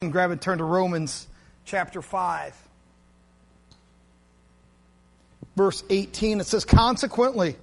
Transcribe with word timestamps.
And 0.00 0.12
grab 0.12 0.30
it, 0.30 0.40
turn 0.40 0.58
to 0.58 0.64
Romans 0.64 1.26
chapter 1.64 2.00
5. 2.00 2.54
Verse 5.56 5.82
18, 5.90 6.38
it 6.38 6.46
says, 6.46 6.64
Consequently, 6.64 7.56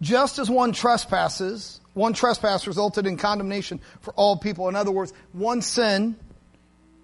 just 0.00 0.40
as 0.40 0.50
one 0.50 0.72
trespasses, 0.72 1.80
one 1.94 2.14
trespass 2.14 2.66
resulted 2.66 3.06
in 3.06 3.16
condemnation 3.16 3.80
for 4.00 4.12
all 4.14 4.36
people. 4.36 4.68
In 4.68 4.74
other 4.74 4.90
words, 4.90 5.12
one 5.32 5.62
sin 5.62 6.16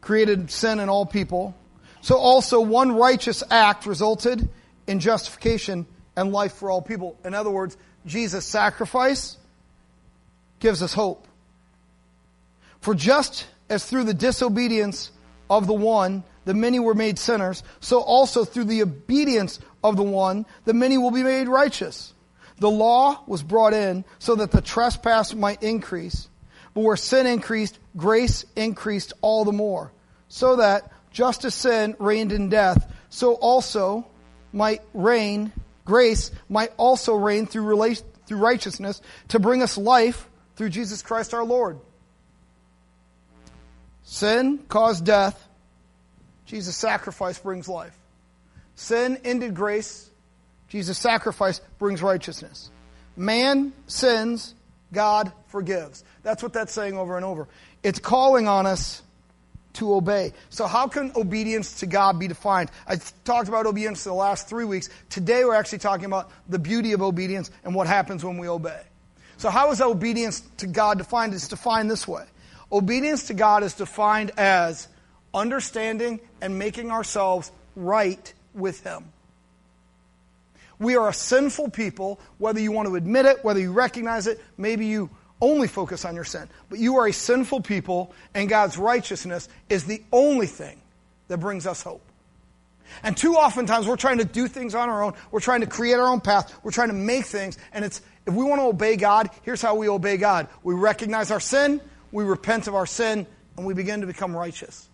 created 0.00 0.50
sin 0.50 0.80
in 0.80 0.88
all 0.88 1.06
people. 1.06 1.54
So 2.00 2.16
also 2.16 2.60
one 2.62 2.96
righteous 2.96 3.44
act 3.48 3.86
resulted 3.86 4.48
in 4.88 4.98
justification 4.98 5.86
and 6.16 6.32
life 6.32 6.54
for 6.54 6.68
all 6.68 6.82
people. 6.82 7.16
In 7.24 7.32
other 7.32 7.50
words, 7.50 7.76
Jesus' 8.06 8.44
sacrifice 8.44 9.36
gives 10.58 10.82
us 10.82 10.92
hope. 10.92 11.28
For 12.80 12.92
just 12.92 13.46
as 13.68 13.84
through 13.84 14.04
the 14.04 14.14
disobedience 14.14 15.10
of 15.48 15.66
the 15.66 15.74
one, 15.74 16.24
the 16.44 16.54
many 16.54 16.80
were 16.80 16.94
made 16.94 17.18
sinners, 17.18 17.62
so 17.80 18.00
also 18.00 18.44
through 18.44 18.64
the 18.64 18.82
obedience 18.82 19.60
of 19.84 19.96
the 19.96 20.02
one, 20.02 20.46
the 20.64 20.74
many 20.74 20.98
will 20.98 21.10
be 21.10 21.22
made 21.22 21.48
righteous. 21.48 22.14
The 22.58 22.70
law 22.70 23.22
was 23.26 23.42
brought 23.42 23.74
in 23.74 24.04
so 24.18 24.36
that 24.36 24.50
the 24.50 24.60
trespass 24.60 25.34
might 25.34 25.62
increase. 25.62 26.28
But 26.74 26.82
where 26.82 26.96
sin 26.96 27.26
increased, 27.26 27.78
grace 27.96 28.44
increased 28.56 29.12
all 29.20 29.44
the 29.44 29.52
more. 29.52 29.92
So 30.28 30.56
that 30.56 30.90
just 31.10 31.44
as 31.44 31.54
sin 31.54 31.96
reigned 31.98 32.32
in 32.32 32.48
death, 32.48 32.90
so 33.10 33.34
also 33.34 34.06
might 34.52 34.80
reign, 34.94 35.52
grace 35.84 36.30
might 36.48 36.72
also 36.76 37.14
reign 37.14 37.46
through, 37.46 37.94
through 38.26 38.38
righteousness 38.38 39.02
to 39.28 39.38
bring 39.38 39.62
us 39.62 39.76
life 39.76 40.28
through 40.56 40.70
Jesus 40.70 41.02
Christ 41.02 41.34
our 41.34 41.44
Lord. 41.44 41.78
Sin 44.04 44.58
caused 44.68 45.04
death. 45.04 45.48
Jesus' 46.46 46.76
sacrifice 46.76 47.38
brings 47.38 47.68
life. 47.68 47.96
Sin 48.74 49.18
ended 49.24 49.54
grace. 49.54 50.08
Jesus' 50.68 50.98
sacrifice 50.98 51.60
brings 51.78 52.02
righteousness. 52.02 52.70
Man 53.16 53.72
sins, 53.86 54.54
God 54.92 55.32
forgives. 55.48 56.04
That's 56.22 56.42
what 56.42 56.52
that's 56.52 56.72
saying 56.72 56.96
over 56.96 57.16
and 57.16 57.24
over. 57.24 57.48
It's 57.82 57.98
calling 57.98 58.48
on 58.48 58.66
us 58.66 59.02
to 59.74 59.94
obey. 59.94 60.32
So 60.50 60.66
how 60.66 60.86
can 60.86 61.12
obedience 61.16 61.80
to 61.80 61.86
God 61.86 62.18
be 62.18 62.28
defined? 62.28 62.70
I 62.86 62.96
talked 63.24 63.48
about 63.48 63.66
obedience 63.66 64.04
the 64.04 64.12
last 64.12 64.48
three 64.48 64.64
weeks. 64.64 64.88
Today 65.08 65.44
we're 65.44 65.54
actually 65.54 65.78
talking 65.78 66.04
about 66.04 66.30
the 66.48 66.58
beauty 66.58 66.92
of 66.92 67.02
obedience 67.02 67.50
and 67.64 67.74
what 67.74 67.86
happens 67.86 68.24
when 68.24 68.38
we 68.38 68.48
obey. 68.48 68.80
So 69.38 69.50
how 69.50 69.70
is 69.72 69.80
obedience 69.80 70.42
to 70.58 70.66
God 70.66 70.98
defined? 70.98 71.34
It's 71.34 71.48
defined 71.48 71.90
this 71.90 72.06
way. 72.06 72.24
Obedience 72.72 73.26
to 73.26 73.34
God 73.34 73.62
is 73.62 73.74
defined 73.74 74.32
as 74.38 74.88
understanding 75.34 76.20
and 76.40 76.58
making 76.58 76.90
ourselves 76.90 77.52
right 77.76 78.32
with 78.54 78.82
Him. 78.82 79.04
We 80.78 80.96
are 80.96 81.08
a 81.08 81.14
sinful 81.14 81.70
people, 81.70 82.18
whether 82.38 82.58
you 82.58 82.72
want 82.72 82.88
to 82.88 82.96
admit 82.96 83.26
it, 83.26 83.44
whether 83.44 83.60
you 83.60 83.72
recognize 83.72 84.26
it, 84.26 84.40
maybe 84.56 84.86
you 84.86 85.10
only 85.40 85.68
focus 85.68 86.04
on 86.04 86.14
your 86.14 86.24
sin. 86.24 86.48
But 86.70 86.78
you 86.78 86.96
are 86.96 87.06
a 87.06 87.12
sinful 87.12 87.60
people, 87.60 88.14
and 88.34 88.48
God's 88.48 88.78
righteousness 88.78 89.48
is 89.68 89.84
the 89.84 90.02
only 90.10 90.46
thing 90.46 90.80
that 91.28 91.38
brings 91.38 91.66
us 91.66 91.82
hope. 91.82 92.02
And 93.02 93.16
too 93.16 93.36
often 93.36 93.66
times 93.66 93.86
we're 93.86 93.96
trying 93.96 94.18
to 94.18 94.24
do 94.24 94.48
things 94.48 94.74
on 94.74 94.88
our 94.88 95.02
own. 95.02 95.14
We're 95.30 95.40
trying 95.40 95.60
to 95.60 95.66
create 95.66 95.94
our 95.94 96.08
own 96.08 96.20
path. 96.20 96.52
We're 96.62 96.72
trying 96.72 96.88
to 96.88 96.94
make 96.94 97.26
things. 97.26 97.58
And 97.72 97.84
it's, 97.84 98.02
if 98.26 98.34
we 98.34 98.44
want 98.44 98.60
to 98.60 98.66
obey 98.66 98.96
God, 98.96 99.30
here's 99.42 99.62
how 99.62 99.74
we 99.74 99.88
obey 99.88 100.16
God. 100.16 100.48
We 100.62 100.74
recognize 100.74 101.30
our 101.30 101.40
sin 101.40 101.80
we 102.12 102.24
repent 102.24 102.68
of 102.68 102.74
our 102.74 102.86
sin, 102.86 103.26
and 103.56 103.66
we 103.66 103.74
begin 103.74 104.02
to 104.02 104.06
become 104.06 104.36
righteous. 104.36 104.88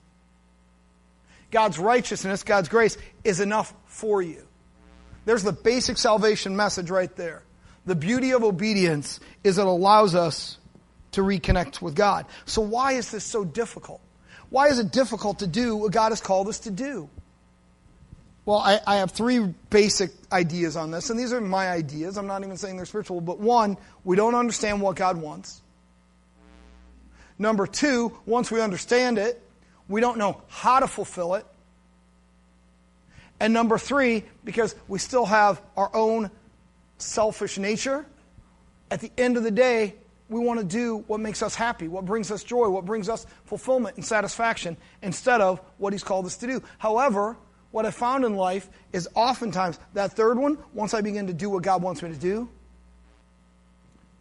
God's 1.51 1.79
righteousness, 1.79 2.43
God's 2.43 2.69
grace, 2.69 2.97
is 3.25 3.41
enough 3.41 3.75
for 3.87 4.23
you. 4.23 4.47
There's 5.25 5.43
the 5.43 5.53
basic 5.53 5.99
salvation 5.99 6.57
message 6.57 6.91
right 6.91 7.15
there. 7.17 7.43
The 7.85 7.95
beauty 7.95 8.33
of 8.33 8.45
obedience 8.45 9.21
is 9.45 9.59
it 9.59 9.67
allows 9.67 10.15
us 10.15 10.59
to 11.13 11.23
reconnect 11.23 11.81
with 11.81 11.95
God. 11.95 12.27
So, 12.45 12.63
why 12.63 12.93
is 12.93 13.11
this 13.11 13.25
so 13.25 13.45
difficult? 13.45 14.01
Why 14.51 14.69
is 14.69 14.79
it 14.79 14.93
difficult 14.93 15.41
to 15.41 15.47
do 15.47 15.77
what 15.77 15.93
God 15.93 16.11
has 16.11 16.21
called 16.21 16.49
us 16.49 16.61
to 16.61 16.71
do? 16.71 17.09
Well, 18.45 18.59
I, 18.59 18.81
I, 18.87 18.97
have 18.97 19.11
three 19.11 19.41
basic 19.69 20.11
ideas 20.33 20.75
on 20.77 20.91
this, 20.91 21.11
and 21.11 21.19
these 21.19 21.35
are 21.35 21.41
my 21.41 21.69
ideas. 21.71 22.17
I'm 22.17 22.27
not 22.27 22.43
even 22.43 22.57
saying 22.57 22.77
they're 22.77 22.87
spiritual, 22.87 23.21
but 23.21 23.39
one, 23.39 23.77
we 24.05 24.17
don't 24.17 24.35
understand 24.35 24.81
what 24.81 24.97
God 24.97 25.19
wants. 25.19 25.61
Number 27.39 27.67
two, 27.67 28.17
once 28.27 28.51
we 28.51 28.61
understand 28.61 29.19
it, 29.19 29.41
we 29.89 30.01
don't 30.01 30.19
know 30.19 30.43
how 30.49 30.81
to 30.81 30.89
fulfill 30.89 31.35
it. 31.35 31.47
And 33.41 33.53
number 33.53 33.79
three, 33.79 34.25
because 34.45 34.75
we 34.89 34.99
still 34.99 35.25
have 35.25 35.63
our 35.77 35.95
own 35.95 36.31
selfish 36.99 37.59
nature, 37.59 38.05
at 38.91 39.01
the 39.01 39.13
end 39.17 39.37
of 39.37 39.45
the 39.45 39.51
day, 39.51 39.95
we 40.29 40.41
want 40.41 40.61
to 40.61 40.67
do 40.67 40.99
what 41.07 41.21
makes 41.21 41.43
us 41.43 41.55
happy, 41.55 41.89
what 41.89 42.05
brings 42.05 42.31
us 42.31 42.43
joy, 42.43 42.69
what 42.69 42.85
brings 42.85 43.09
us 43.09 43.27
fulfillment 43.45 43.97
and 43.97 44.05
satisfaction, 44.05 44.77
instead 45.03 45.41
of 45.41 45.61
what 45.79 45.93
He's 45.93 46.03
called 46.03 46.27
us 46.27 46.37
to 46.39 46.47
do. 46.47 46.63
However, 46.79 47.37
what 47.71 47.87
I 47.87 47.91
found 47.91 48.25
in 48.25 48.35
life 48.35 48.69
is 48.93 49.09
oftentimes 49.15 49.79
that 49.95 50.13
third 50.13 50.39
one, 50.39 50.59
once 50.75 50.93
I 50.95 51.01
begin 51.01 51.29
to 51.29 51.33
do 51.33 51.49
what 51.49 51.63
God 51.63 51.83
wants 51.83 52.03
me 52.03 52.11
to 52.11 52.17
do, 52.17 52.49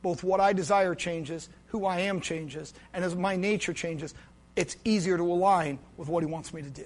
both 0.07 0.23
what 0.23 0.40
I 0.40 0.53
desire 0.53 0.95
changes, 0.95 1.50
who 1.66 1.85
I 1.85 2.00
am 2.00 2.22
changes, 2.22 2.73
and 2.94 3.03
as 3.03 3.13
my 3.13 3.35
nature 3.35 3.73
changes, 3.73 4.13
it's 4.56 4.78
easier 4.85 5.18
to 5.18 5.23
align 5.23 5.79
with 5.97 6.07
what 6.07 6.23
He 6.23 6.28
wants 6.28 6.53
me 6.53 6.62
to 6.62 6.69
do. 6.69 6.85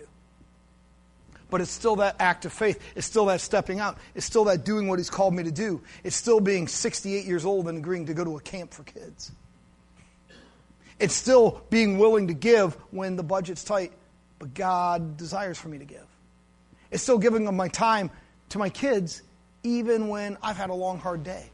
But 1.52 1.62
it's 1.62 1.70
still 1.70 1.98
that 1.98 2.16
act 2.18 2.46
of 2.46 2.52
faith. 2.52 2.82
It's 2.96 3.06
still 3.06 3.28
that 3.28 3.40
stepping 3.40 3.80
out. 3.80 4.00
It's 4.16 4.26
still 4.26 4.46
that 4.46 4.66
doing 4.66 4.88
what 4.88 4.98
He's 4.98 5.12
called 5.12 5.36
me 5.36 5.44
to 5.44 5.52
do. 5.52 5.84
It's 6.04 6.16
still 6.16 6.40
being 6.40 6.68
68 6.68 7.26
years 7.26 7.46
old 7.46 7.68
and 7.68 7.78
agreeing 7.78 8.08
to 8.08 8.16
go 8.16 8.24
to 8.24 8.38
a 8.38 8.42
camp 8.42 8.74
for 8.74 8.82
kids. 8.82 9.32
It's 10.98 11.14
still 11.14 11.62
being 11.70 12.00
willing 12.00 12.26
to 12.30 12.34
give 12.34 12.74
when 12.90 13.18
the 13.18 13.24
budget's 13.24 13.64
tight, 13.64 13.92
but 14.40 14.56
God 14.56 15.16
desires 15.16 15.60
for 15.60 15.70
me 15.70 15.78
to 15.78 15.86
give. 15.86 16.08
It's 16.90 17.04
still 17.04 17.20
giving 17.20 17.48
of 17.48 17.54
my 17.54 17.68
time 17.68 18.10
to 18.50 18.58
my 18.58 18.70
kids, 18.70 19.22
even 19.62 20.08
when 20.08 20.40
I've 20.42 20.58
had 20.58 20.72
a 20.72 20.74
long, 20.74 20.98
hard 20.98 21.24
day 21.24 21.52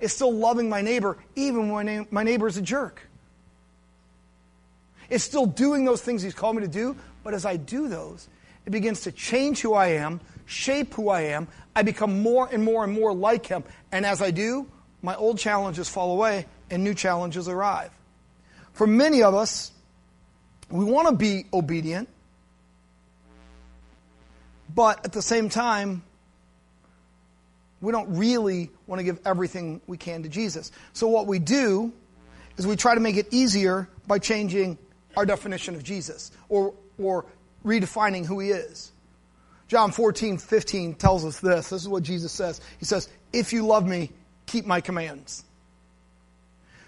is 0.00 0.12
still 0.12 0.32
loving 0.32 0.68
my 0.68 0.82
neighbor 0.82 1.16
even 1.34 1.70
when 1.70 2.06
my 2.10 2.22
neighbor 2.22 2.46
is 2.46 2.56
a 2.56 2.62
jerk. 2.62 3.02
It's 5.08 5.24
still 5.24 5.46
doing 5.46 5.84
those 5.84 6.02
things 6.02 6.22
he's 6.22 6.34
called 6.34 6.56
me 6.56 6.62
to 6.62 6.68
do, 6.68 6.96
but 7.22 7.34
as 7.34 7.46
I 7.46 7.56
do 7.56 7.88
those, 7.88 8.28
it 8.64 8.70
begins 8.70 9.02
to 9.02 9.12
change 9.12 9.60
who 9.60 9.74
I 9.74 9.88
am, 9.88 10.20
shape 10.46 10.94
who 10.94 11.08
I 11.08 11.22
am. 11.22 11.46
I 11.74 11.82
become 11.82 12.22
more 12.22 12.48
and 12.50 12.64
more 12.64 12.82
and 12.82 12.92
more 12.92 13.14
like 13.14 13.46
him. 13.46 13.62
And 13.92 14.04
as 14.04 14.20
I 14.20 14.32
do, 14.32 14.66
my 15.02 15.14
old 15.14 15.38
challenges 15.38 15.88
fall 15.88 16.12
away 16.12 16.46
and 16.70 16.82
new 16.82 16.94
challenges 16.94 17.48
arrive. 17.48 17.90
For 18.72 18.86
many 18.86 19.22
of 19.22 19.34
us, 19.34 19.70
we 20.68 20.84
want 20.84 21.08
to 21.08 21.14
be 21.14 21.46
obedient, 21.52 22.08
but 24.74 25.04
at 25.04 25.12
the 25.12 25.22
same 25.22 25.48
time, 25.48 26.02
we 27.80 27.92
don't 27.92 28.16
really 28.16 28.70
want 28.86 29.00
to 29.00 29.04
give 29.04 29.20
everything 29.24 29.80
we 29.86 29.96
can 29.96 30.22
to 30.22 30.28
Jesus. 30.28 30.72
So 30.92 31.08
what 31.08 31.26
we 31.26 31.38
do 31.38 31.92
is 32.56 32.66
we 32.66 32.76
try 32.76 32.94
to 32.94 33.00
make 33.00 33.16
it 33.16 33.28
easier 33.32 33.88
by 34.06 34.18
changing 34.18 34.78
our 35.16 35.26
definition 35.26 35.74
of 35.74 35.82
Jesus 35.82 36.30
or, 36.48 36.74
or 36.98 37.26
redefining 37.64 38.24
who 38.24 38.38
he 38.38 38.50
is. 38.50 38.92
John 39.68 39.90
14, 39.90 40.38
15 40.38 40.94
tells 40.94 41.24
us 41.24 41.40
this. 41.40 41.70
This 41.70 41.82
is 41.82 41.88
what 41.88 42.02
Jesus 42.02 42.32
says. 42.32 42.60
He 42.78 42.84
says, 42.84 43.08
If 43.32 43.52
you 43.52 43.66
love 43.66 43.86
me, 43.86 44.10
keep 44.46 44.64
my 44.64 44.80
commands. 44.80 45.44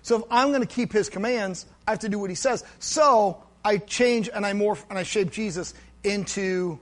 So 0.03 0.17
if 0.17 0.23
I'm 0.31 0.49
going 0.49 0.63
to 0.63 0.67
keep 0.67 0.93
his 0.93 1.09
commands, 1.09 1.67
I 1.87 1.91
have 1.91 2.01
to 2.01 2.09
do 2.09 2.19
what 2.19 2.31
he 2.31 2.37
says. 2.37 2.65
So 2.79 3.43
I 3.65 3.79
change 3.79 4.31
and 4.33 4.47
I 4.47 4.53
morph 4.53 4.85
and 4.89 4.99
I 4.99 5.03
shape 5.03 5.33
Jesus 5.33 5.75
into 6.05 6.79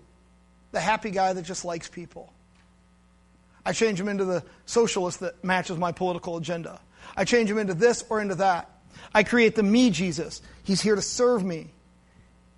the 0.73 0.81
happy 0.81 1.11
guy 1.11 1.33
that 1.33 1.43
just 1.43 1.65
likes 1.65 1.89
people. 1.89 2.31
I 3.67 3.73
change 3.73 4.01
him 4.01 4.07
into 4.07 4.25
the 4.25 4.45
socialist 4.65 5.19
that 5.21 5.43
matches 5.43 5.77
my 5.77 5.91
political 5.91 6.37
agenda. 6.37 6.81
I 7.17 7.25
change 7.25 7.51
him 7.51 7.59
into 7.59 7.75
this 7.75 8.05
or 8.09 8.21
into 8.21 8.37
that. 8.37 8.71
I 9.13 9.25
create 9.25 9.57
the 9.57 9.65
me 9.65 9.91
Jesus. 9.91 10.41
He's 10.63 10.81
here 10.81 10.95
to 10.95 11.03
serve 11.03 11.45
me. 11.45 11.71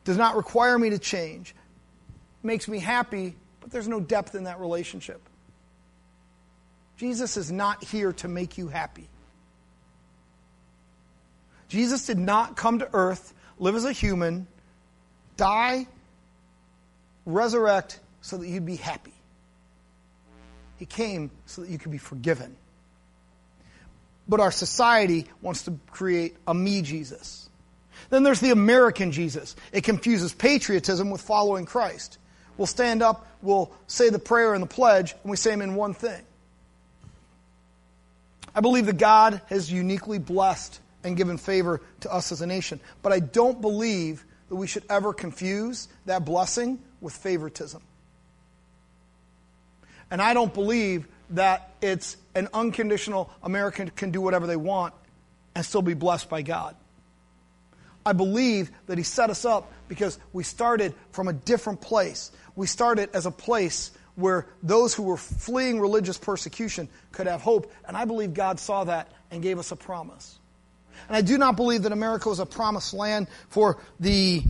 Does 0.04 0.18
not 0.18 0.36
require 0.36 0.78
me 0.78 0.90
to 0.90 0.98
change. 0.98 1.54
Makes 2.42 2.68
me 2.68 2.78
happy, 2.78 3.36
but 3.60 3.70
there's 3.70 3.88
no 3.88 4.00
depth 4.00 4.34
in 4.34 4.44
that 4.44 4.60
relationship. 4.60 5.22
Jesus 6.98 7.38
is 7.38 7.50
not 7.50 7.82
here 7.82 8.12
to 8.12 8.28
make 8.28 8.58
you 8.58 8.68
happy. 8.68 9.08
Jesus 11.68 12.04
did 12.04 12.18
not 12.18 12.54
come 12.54 12.80
to 12.80 12.88
earth, 12.92 13.32
live 13.58 13.76
as 13.76 13.86
a 13.86 13.92
human, 13.92 14.46
die, 15.38 15.86
resurrect 17.24 17.98
so 18.20 18.36
that 18.36 18.46
you'd 18.46 18.66
be 18.66 18.76
happy. 18.76 19.14
He 20.78 20.86
came 20.86 21.30
so 21.46 21.62
that 21.62 21.70
you 21.70 21.78
could 21.78 21.92
be 21.92 21.98
forgiven. 21.98 22.56
But 24.28 24.40
our 24.40 24.52
society 24.52 25.26
wants 25.42 25.64
to 25.64 25.78
create 25.90 26.36
a 26.46 26.54
me 26.54 26.82
Jesus. 26.82 27.48
Then 28.10 28.22
there's 28.22 28.40
the 28.40 28.50
American 28.50 29.12
Jesus. 29.12 29.56
It 29.72 29.84
confuses 29.84 30.32
patriotism 30.32 31.10
with 31.10 31.20
following 31.20 31.66
Christ. 31.66 32.18
We'll 32.56 32.66
stand 32.66 33.02
up, 33.02 33.26
we'll 33.42 33.72
say 33.86 34.10
the 34.10 34.18
prayer 34.18 34.54
and 34.54 34.62
the 34.62 34.68
pledge, 34.68 35.12
and 35.22 35.30
we 35.30 35.36
say 35.36 35.50
them 35.50 35.62
in 35.62 35.74
one 35.74 35.94
thing. 35.94 36.22
I 38.54 38.60
believe 38.60 38.86
that 38.86 38.98
God 38.98 39.40
has 39.46 39.70
uniquely 39.70 40.18
blessed 40.18 40.80
and 41.04 41.16
given 41.16 41.38
favor 41.38 41.80
to 42.00 42.12
us 42.12 42.32
as 42.32 42.40
a 42.40 42.46
nation. 42.46 42.80
But 43.02 43.12
I 43.12 43.20
don't 43.20 43.60
believe 43.60 44.24
that 44.48 44.56
we 44.56 44.66
should 44.66 44.84
ever 44.90 45.12
confuse 45.12 45.88
that 46.06 46.24
blessing 46.24 46.80
with 47.00 47.14
favoritism. 47.14 47.82
And 50.10 50.22
I 50.22 50.34
don't 50.34 50.52
believe 50.52 51.06
that 51.30 51.70
it's 51.82 52.16
an 52.34 52.48
unconditional 52.54 53.30
American 53.42 53.90
can 53.90 54.10
do 54.10 54.20
whatever 54.20 54.46
they 54.46 54.56
want 54.56 54.94
and 55.54 55.64
still 55.64 55.82
be 55.82 55.94
blessed 55.94 56.28
by 56.28 56.42
God. 56.42 56.76
I 58.06 58.12
believe 58.12 58.70
that 58.86 58.96
He 58.96 59.04
set 59.04 59.28
us 59.28 59.44
up 59.44 59.70
because 59.88 60.18
we 60.32 60.44
started 60.44 60.94
from 61.12 61.28
a 61.28 61.32
different 61.32 61.80
place. 61.80 62.30
We 62.56 62.66
started 62.66 63.10
as 63.12 63.26
a 63.26 63.30
place 63.30 63.90
where 64.14 64.46
those 64.62 64.94
who 64.94 65.02
were 65.02 65.16
fleeing 65.16 65.78
religious 65.78 66.18
persecution 66.18 66.88
could 67.12 67.26
have 67.26 67.40
hope. 67.40 67.72
And 67.86 67.96
I 67.96 68.04
believe 68.04 68.34
God 68.34 68.58
saw 68.58 68.84
that 68.84 69.12
and 69.30 69.42
gave 69.42 69.58
us 69.58 69.70
a 69.70 69.76
promise. 69.76 70.38
And 71.06 71.16
I 71.16 71.20
do 71.20 71.38
not 71.38 71.56
believe 71.56 71.82
that 71.82 71.92
America 71.92 72.28
is 72.30 72.40
a 72.40 72.46
promised 72.46 72.94
land 72.94 73.28
for 73.48 73.78
the 74.00 74.42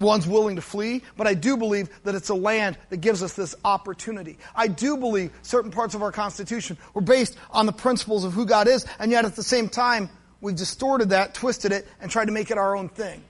ones 0.00 0.26
willing 0.26 0.56
to 0.56 0.62
flee, 0.62 1.02
but 1.16 1.26
I 1.26 1.34
do 1.34 1.56
believe 1.56 1.88
that 2.04 2.14
it's 2.14 2.28
a 2.28 2.34
land 2.34 2.76
that 2.90 2.98
gives 2.98 3.22
us 3.22 3.34
this 3.34 3.54
opportunity. 3.64 4.38
I 4.54 4.66
do 4.66 4.96
believe 4.96 5.32
certain 5.42 5.70
parts 5.70 5.94
of 5.94 6.02
our 6.02 6.12
Constitution 6.12 6.76
were 6.92 7.00
based 7.00 7.36
on 7.50 7.66
the 7.66 7.72
principles 7.72 8.24
of 8.24 8.32
who 8.32 8.46
God 8.46 8.68
is, 8.68 8.86
and 8.98 9.10
yet 9.10 9.24
at 9.24 9.36
the 9.36 9.42
same 9.42 9.68
time, 9.68 10.10
we've 10.40 10.56
distorted 10.56 11.10
that, 11.10 11.34
twisted 11.34 11.72
it, 11.72 11.86
and 12.00 12.10
tried 12.10 12.26
to 12.26 12.32
make 12.32 12.50
it 12.50 12.58
our 12.58 12.76
own 12.76 12.88
thing. 12.88 13.22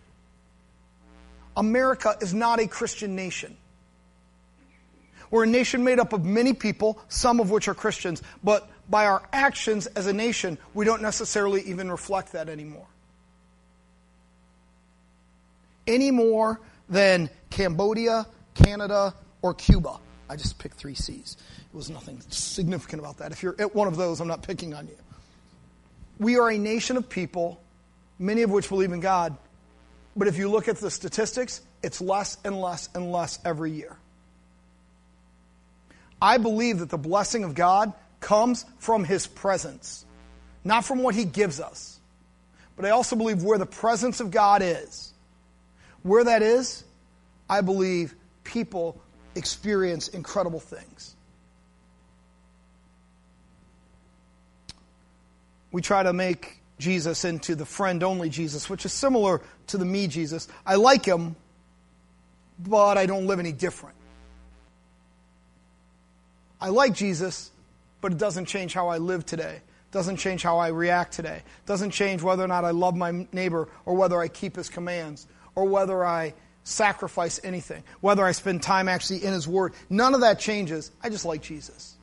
America 1.56 2.16
is 2.20 2.34
not 2.34 2.60
a 2.60 2.66
Christian 2.66 3.14
nation. 3.14 3.56
We're 5.30 5.44
a 5.44 5.48
nation 5.48 5.84
made 5.84 5.98
up 5.98 6.12
of 6.12 6.24
many 6.24 6.52
people, 6.52 6.98
some 7.08 7.40
of 7.40 7.50
which 7.50 7.68
are 7.68 7.74
Christians, 7.74 8.22
but 8.42 8.68
by 8.88 9.06
our 9.06 9.22
actions 9.32 9.86
as 9.86 10.06
a 10.06 10.12
nation, 10.12 10.58
we 10.74 10.84
don't 10.84 11.02
necessarily 11.02 11.62
even 11.62 11.90
reflect 11.90 12.32
that 12.32 12.48
anymore. 12.48 12.86
Any 15.86 16.10
more 16.10 16.60
than 16.88 17.30
Cambodia, 17.50 18.26
Canada, 18.54 19.14
or 19.42 19.54
Cuba. 19.54 19.98
I 20.28 20.36
just 20.36 20.58
picked 20.58 20.76
three 20.76 20.94
C's. 20.94 21.36
It 21.72 21.76
was 21.76 21.90
nothing 21.90 22.20
significant 22.28 23.00
about 23.00 23.18
that. 23.18 23.32
If 23.32 23.42
you're 23.42 23.56
at 23.58 23.74
one 23.74 23.88
of 23.88 23.96
those, 23.96 24.20
I'm 24.20 24.28
not 24.28 24.42
picking 24.42 24.74
on 24.74 24.86
you. 24.86 24.96
We 26.18 26.38
are 26.38 26.50
a 26.50 26.58
nation 26.58 26.96
of 26.96 27.08
people, 27.08 27.60
many 28.18 28.42
of 28.42 28.50
which 28.50 28.68
believe 28.68 28.92
in 28.92 29.00
God, 29.00 29.36
but 30.16 30.28
if 30.28 30.38
you 30.38 30.48
look 30.48 30.68
at 30.68 30.76
the 30.76 30.90
statistics, 30.90 31.60
it's 31.82 32.00
less 32.00 32.38
and 32.44 32.60
less 32.60 32.88
and 32.94 33.10
less 33.10 33.38
every 33.44 33.72
year. 33.72 33.96
I 36.22 36.38
believe 36.38 36.78
that 36.78 36.88
the 36.88 36.98
blessing 36.98 37.44
of 37.44 37.54
God 37.54 37.92
comes 38.20 38.64
from 38.78 39.04
His 39.04 39.26
presence, 39.26 40.06
not 40.62 40.84
from 40.84 41.02
what 41.02 41.14
He 41.14 41.24
gives 41.24 41.60
us. 41.60 41.98
But 42.76 42.86
I 42.86 42.90
also 42.90 43.16
believe 43.16 43.42
where 43.42 43.58
the 43.58 43.66
presence 43.66 44.20
of 44.20 44.30
God 44.30 44.62
is, 44.62 45.12
where 46.04 46.22
that 46.22 46.42
is, 46.42 46.84
I 47.50 47.62
believe 47.62 48.14
people 48.44 49.00
experience 49.34 50.06
incredible 50.08 50.60
things. 50.60 51.16
We 55.72 55.82
try 55.82 56.04
to 56.04 56.12
make 56.12 56.60
Jesus 56.78 57.24
into 57.24 57.56
the 57.56 57.64
friend 57.64 58.02
only 58.04 58.28
Jesus, 58.28 58.70
which 58.70 58.84
is 58.84 58.92
similar 58.92 59.40
to 59.68 59.78
the 59.78 59.84
me 59.84 60.06
Jesus. 60.06 60.46
I 60.64 60.76
like 60.76 61.04
him, 61.04 61.34
but 62.60 62.96
I 62.96 63.06
don't 63.06 63.26
live 63.26 63.40
any 63.40 63.52
different. 63.52 63.96
I 66.60 66.68
like 66.68 66.92
Jesus, 66.92 67.50
but 68.00 68.12
it 68.12 68.18
doesn't 68.18 68.44
change 68.44 68.74
how 68.74 68.88
I 68.88 68.98
live 68.98 69.26
today. 69.26 69.60
Doesn't 69.90 70.16
change 70.16 70.42
how 70.42 70.58
I 70.58 70.68
react 70.68 71.12
today. 71.12 71.42
Doesn't 71.66 71.90
change 71.90 72.22
whether 72.22 72.44
or 72.44 72.48
not 72.48 72.64
I 72.64 72.70
love 72.70 72.94
my 72.94 73.26
neighbor 73.32 73.68
or 73.86 73.94
whether 73.94 74.20
I 74.20 74.28
keep 74.28 74.56
his 74.56 74.68
commands 74.68 75.26
or 75.54 75.64
whether 75.64 76.04
I 76.04 76.34
sacrifice 76.64 77.38
anything, 77.44 77.82
whether 78.00 78.24
I 78.24 78.32
spend 78.32 78.62
time 78.62 78.88
actually 78.88 79.24
in 79.24 79.32
his 79.32 79.46
word. 79.46 79.74
None 79.90 80.14
of 80.14 80.22
that 80.22 80.38
changes. 80.38 80.90
I 81.02 81.10
just 81.10 81.24
like 81.24 81.42
Jesus. 81.42 81.94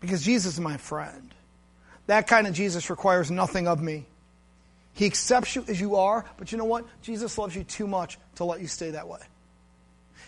Because 0.00 0.22
Jesus 0.22 0.54
is 0.54 0.60
my 0.60 0.76
friend. 0.76 1.34
That 2.06 2.26
kind 2.26 2.46
of 2.46 2.52
Jesus 2.52 2.90
requires 2.90 3.30
nothing 3.30 3.66
of 3.66 3.82
me. 3.82 4.04
He 4.92 5.06
accepts 5.06 5.56
you 5.56 5.64
as 5.66 5.80
you 5.80 5.96
are, 5.96 6.24
but 6.36 6.52
you 6.52 6.58
know 6.58 6.66
what? 6.66 6.84
Jesus 7.02 7.36
loves 7.38 7.56
you 7.56 7.64
too 7.64 7.86
much 7.86 8.18
to 8.36 8.44
let 8.44 8.60
you 8.60 8.68
stay 8.68 8.90
that 8.90 9.08
way. 9.08 9.20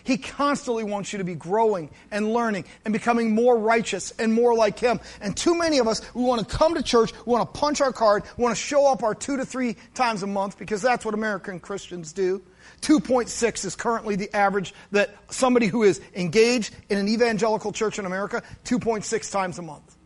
He 0.07 0.17
constantly 0.17 0.85
wants 0.85 1.11
you 1.11 1.17
to 1.17 1.25
be 1.25 1.35
growing 1.35 1.89
and 2.11 2.31
learning 2.31 2.63
and 2.85 2.93
becoming 2.93 3.35
more 3.35 3.59
righteous 3.59 4.11
and 4.11 4.33
more 4.33 4.55
like 4.55 4.79
Him. 4.79 5.01
And 5.19 5.35
too 5.35 5.53
many 5.53 5.79
of 5.79 5.87
us, 5.89 6.01
we 6.13 6.23
want 6.23 6.47
to 6.47 6.57
come 6.57 6.75
to 6.75 6.81
church, 6.81 7.11
we 7.25 7.33
want 7.33 7.53
to 7.53 7.59
punch 7.59 7.81
our 7.81 7.91
card, 7.91 8.23
we 8.37 8.41
want 8.41 8.55
to 8.55 8.61
show 8.61 8.89
up 8.89 9.03
our 9.03 9.13
two 9.13 9.35
to 9.35 9.43
three 9.45 9.75
times 9.95 10.23
a 10.23 10.27
month 10.27 10.57
because 10.57 10.81
that's 10.81 11.03
what 11.03 11.13
American 11.13 11.59
Christians 11.59 12.13
do. 12.13 12.41
2.6 12.79 13.65
is 13.65 13.75
currently 13.75 14.15
the 14.15 14.33
average 14.33 14.73
that 14.91 15.13
somebody 15.29 15.67
who 15.67 15.83
is 15.83 15.99
engaged 16.15 16.73
in 16.87 16.97
an 16.97 17.09
evangelical 17.09 17.73
church 17.73 17.99
in 17.99 18.05
America, 18.05 18.41
2.6 18.63 19.29
times 19.29 19.59
a 19.59 19.61
month. 19.61 19.97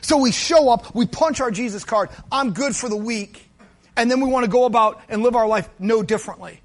So 0.00 0.16
we 0.16 0.30
show 0.30 0.68
up, 0.68 0.94
we 0.94 1.06
punch 1.06 1.40
our 1.40 1.50
Jesus 1.50 1.84
card, 1.84 2.10
I'm 2.30 2.52
good 2.52 2.76
for 2.76 2.88
the 2.88 2.96
week, 2.96 3.50
and 3.96 4.08
then 4.08 4.20
we 4.20 4.30
want 4.30 4.44
to 4.44 4.50
go 4.50 4.64
about 4.64 5.02
and 5.08 5.24
live 5.24 5.34
our 5.34 5.48
life 5.48 5.68
no 5.80 6.04
differently. 6.04 6.60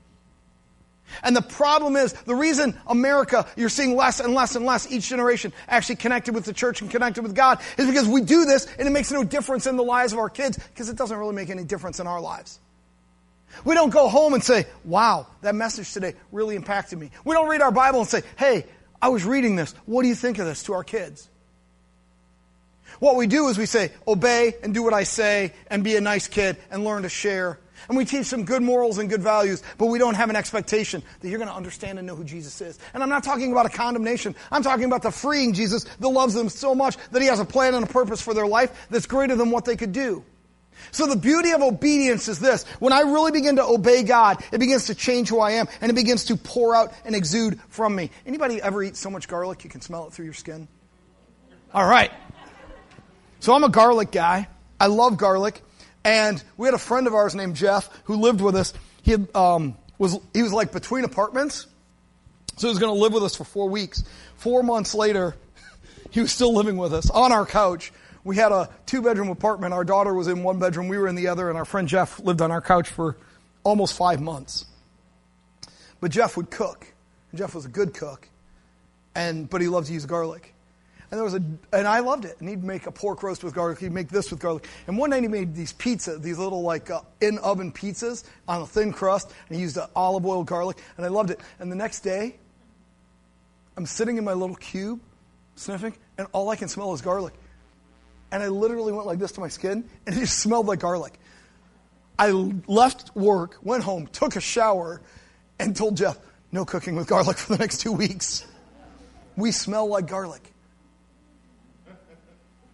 And 1.24 1.36
the 1.36 1.42
problem 1.42 1.95
is, 1.95 2.13
the 2.13 2.36
reason 2.36 2.80
America, 2.88 3.48
you're 3.56 3.69
seeing 3.69 3.95
less 3.95 4.19
and 4.19 4.33
less 4.33 4.56
and 4.56 4.66
less 4.66 4.92
each 4.92 5.07
generation 5.07 5.54
actually 5.68 5.98
connected 5.98 6.33
with 6.33 6.45
the 6.45 6.54
church 6.54 6.81
and 6.81 6.89
connected 6.89 7.24
with 7.24 7.36
God 7.36 7.60
is 7.77 7.88
because 7.88 8.07
we 8.07 8.21
do 8.21 8.45
this 8.45 8.68
and 8.77 8.88
it 8.88 8.92
makes 8.92 9.12
no 9.12 9.24
difference 9.24 9.68
in 9.68 9.77
the 9.77 9.83
lives 9.83 10.13
of 10.13 10.19
our 10.19 10.30
kids 10.30 10.57
because 10.57 10.89
it 10.89 10.95
doesn't 10.95 11.18
really 11.18 11.36
make 11.36 11.50
any 11.50 11.63
difference 11.63 12.00
in 12.00 12.07
our 12.07 12.21
lives. 12.21 12.60
We 13.66 13.75
don't 13.75 13.89
go 13.89 14.07
home 14.07 14.33
and 14.33 14.44
say, 14.44 14.66
wow, 14.86 15.27
that 15.42 15.56
message 15.56 15.92
today 15.92 16.16
really 16.31 16.56
impacted 16.56 17.00
me. 17.00 17.12
We 17.25 17.33
don't 17.33 17.50
read 17.50 17.62
our 17.62 17.71
Bible 17.71 18.00
and 18.00 18.07
say, 18.07 18.21
hey, 18.38 18.66
I 19.01 19.10
was 19.10 19.25
reading 19.25 19.56
this. 19.56 19.74
What 19.86 20.04
do 20.04 20.07
you 20.07 20.16
think 20.16 20.39
of 20.39 20.45
this 20.45 20.63
to 20.63 20.74
our 20.74 20.83
kids? 20.83 21.30
What 23.00 23.16
we 23.16 23.27
do 23.27 23.48
is 23.48 23.57
we 23.57 23.66
say, 23.66 23.92
obey 24.07 24.56
and 24.62 24.74
do 24.74 24.83
what 24.83 24.94
I 24.94 25.04
say 25.04 25.54
and 25.68 25.83
be 25.83 25.95
a 25.95 26.01
nice 26.01 26.27
kid 26.27 26.57
and 26.69 26.83
learn 26.83 27.04
to 27.04 27.10
share 27.10 27.60
and 27.88 27.98
we 27.98 28.06
teach 28.06 28.30
them 28.30 28.46
good 28.46 28.62
morals 28.62 28.98
and 28.98 29.10
good 29.10 29.22
values, 29.22 29.64
but 29.78 29.88
we 29.88 30.00
don't 30.00 30.16
have 30.16 30.30
an 30.30 30.36
expectation 30.36 31.04
that 31.19 31.30
you're 31.30 31.40
going 31.40 31.50
to 31.50 31.56
understand 31.56 31.98
and 31.98 32.07
know 32.07 32.16
who 32.16 32.24
Jesus 32.24 32.59
is. 32.62 32.80
And 32.94 33.02
I'm 33.02 33.09
not 33.09 33.24
talking 33.24 33.52
about 33.52 33.66
a 33.66 33.69
condemnation. 33.69 34.36
I'm 34.52 34.64
talking 34.64 34.86
about 34.86 35.02
the 35.02 35.12
freeing 35.12 35.54
Jesus 35.54 35.83
that 35.83 36.09
loves 36.09 36.33
them 36.33 36.50
so 36.50 36.76
much 36.76 36.98
that 37.12 37.21
he 37.21 37.28
has 37.28 37.40
a 37.40 37.45
plan 37.45 37.74
and 37.74 37.86
a 37.86 37.90
purpose 37.90 38.21
for 38.21 38.33
their 38.33 38.48
life 38.48 38.88
that's 38.90 39.06
greater 39.06 39.36
than 39.36 39.52
what 39.52 39.66
they 39.66 39.76
could 39.76 39.92
do. 39.92 40.24
So 40.92 41.07
the 41.07 41.16
beauty 41.16 41.52
of 41.52 41.62
obedience 41.62 42.28
is 42.28 42.40
this. 42.40 42.64
When 42.80 42.94
I 42.94 43.02
really 43.02 43.31
begin 43.31 43.57
to 43.57 43.64
obey 43.64 44.04
God, 44.04 44.44
it 44.52 44.59
begins 44.59 44.86
to 44.86 44.95
change 44.95 45.30
who 45.30 45.40
I 45.40 45.52
am 45.52 45.68
and 45.81 45.92
it 45.92 45.95
begins 45.95 46.26
to 46.26 46.36
pour 46.38 46.76
out 46.76 46.94
and 47.06 47.16
exude 47.16 47.59
from 47.69 47.95
me. 47.95 48.12
Anybody 48.26 48.62
ever 48.62 48.81
eat 48.83 48.95
so 48.95 49.09
much 49.09 49.28
garlic 49.28 49.64
you 49.64 49.69
can 49.69 49.81
smell 49.81 50.07
it 50.07 50.14
through 50.14 50.26
your 50.26 50.33
skin? 50.33 50.68
All 51.74 51.88
right. 51.88 52.12
So 53.40 53.54
I'm 53.54 53.64
a 53.64 53.69
garlic 53.69 54.12
guy. 54.12 54.48
I 54.80 54.88
love 54.88 55.18
garlic. 55.18 55.62
And 56.03 56.41
we 56.57 56.68
had 56.68 56.73
a 56.73 56.79
friend 56.79 57.07
of 57.07 57.13
ours 57.13 57.35
named 57.35 57.56
Jeff 57.56 57.89
who 58.06 58.15
lived 58.15 58.41
with 58.41 58.56
us. 58.56 58.73
He 59.01 59.11
had, 59.11 59.35
um, 59.35 59.77
was 59.97 60.18
he 60.33 60.44
was 60.44 60.53
like 60.53 60.71
between 60.71 61.03
apartments, 61.03 61.68
so 62.57 62.68
he 62.68 62.71
was 62.71 62.79
going 62.79 62.94
to 62.94 62.99
live 62.99 63.13
with 63.13 63.23
us 63.23 63.35
for 63.35 63.44
four 63.44 63.69
weeks. 63.69 64.03
Four 64.37 64.63
months 64.63 64.95
later, 64.95 65.35
he 66.11 66.21
was 66.21 66.31
still 66.31 66.53
living 66.53 66.77
with 66.77 66.94
us 66.94 67.09
on 67.09 67.31
our 67.31 67.45
couch. 67.45 67.91
We 68.23 68.35
had 68.35 68.51
a 68.51 68.69
two 68.85 69.01
bedroom 69.01 69.29
apartment. 69.29 69.73
Our 69.73 69.83
daughter 69.83 70.13
was 70.13 70.27
in 70.27 70.44
one 70.44 70.59
bedroom, 70.59 70.87
we 70.87 70.97
were 70.97 71.07
in 71.07 71.15
the 71.15 71.27
other, 71.27 71.49
and 71.49 71.57
our 71.57 71.65
friend 71.65 71.87
Jeff 71.87 72.19
lived 72.19 72.41
on 72.41 72.51
our 72.51 72.61
couch 72.61 72.89
for 72.89 73.18
almost 73.63 73.95
five 73.95 74.21
months. 74.21 74.65
But 76.01 76.11
Jeff 76.11 76.37
would 76.37 76.49
cook. 76.49 76.87
and 77.31 77.39
Jeff 77.39 77.53
was 77.53 77.65
a 77.65 77.69
good 77.69 77.94
cook, 77.94 78.27
and 79.15 79.49
but 79.49 79.61
he 79.61 79.68
loved 79.68 79.87
to 79.87 79.94
use 79.94 80.06
garlic. 80.06 80.53
And 81.11 81.18
there 81.18 81.23
was 81.23 81.33
a, 81.33 81.44
and 81.73 81.87
I 81.87 81.99
loved 81.99 82.25
it. 82.25 82.35
And 82.39 82.47
he'd 82.47 82.63
make 82.63 82.85
a 82.85 82.92
pork 82.92 83.23
roast 83.23 83.44
with 83.44 83.56
garlic. 83.56 83.80
He'd 83.80 83.92
make 83.92 84.09
this 84.09 84.30
with 84.30 84.39
garlic. 84.39 84.68
And 84.85 84.97
one 84.97 85.09
night 85.09 85.23
he 85.23 85.28
made 85.28 85.56
these 85.56 85.73
pizzas, 85.73 86.21
these 86.21 86.37
little 86.37 86.61
like 86.61 86.92
uh, 86.92 87.01
in 87.19 87.39
oven 87.39 87.71
pizzas 87.71 88.25
on 88.47 88.61
a 88.61 88.66
thin 88.68 88.94
crust. 88.94 89.33
And 89.47 89.56
he 89.56 89.61
used 89.61 89.78
olive 89.95 90.25
oil, 90.25 90.44
garlic, 90.44 90.78
and 90.97 91.06
I 91.06 91.09
loved 91.09 91.31
it. 91.31 91.39
And 91.59 91.71
the 91.71 91.75
next 91.75 92.01
day, 92.01 92.35
I'm 93.75 93.87
sitting 93.87 94.18
in 94.18 94.23
my 94.23 94.33
little 94.33 94.56
cube, 94.56 94.99
sniffing, 95.56 95.95
and 96.18 96.28
all 96.31 96.49
I 96.49 96.56
can 96.56 96.68
smell 96.68 96.94
is 96.94 97.01
garlic. 97.01 97.33
And 98.31 98.44
I 98.44 98.49
literally 98.49 98.92
went 98.92 99.07
like 99.07 99.18
this 99.18 99.31
to 99.33 99.39
my 99.39 99.47
skin, 99.47 99.89
and 100.06 100.16
it 100.16 100.19
just 100.19 100.39
smelled 100.39 100.68
like 100.68 100.80
garlic. 100.80 101.19
I 102.19 102.31
left 102.31 103.16
work, 103.16 103.57
went 103.63 103.83
home, 103.83 104.07
took 104.07 104.35
a 104.35 104.42
shower, 104.42 105.01
and 105.57 105.75
told 105.75 105.97
Jeff, 105.97 106.19
no 106.51 106.66
cooking 106.66 106.95
with 106.95 107.07
garlic 107.07 107.37
for 107.37 107.54
the 107.54 107.59
next 107.59 107.80
two 107.80 107.94
weeks. 107.94 108.45
We 109.37 109.51
smell 109.51 109.87
like 109.87 110.07
garlic. 110.07 110.54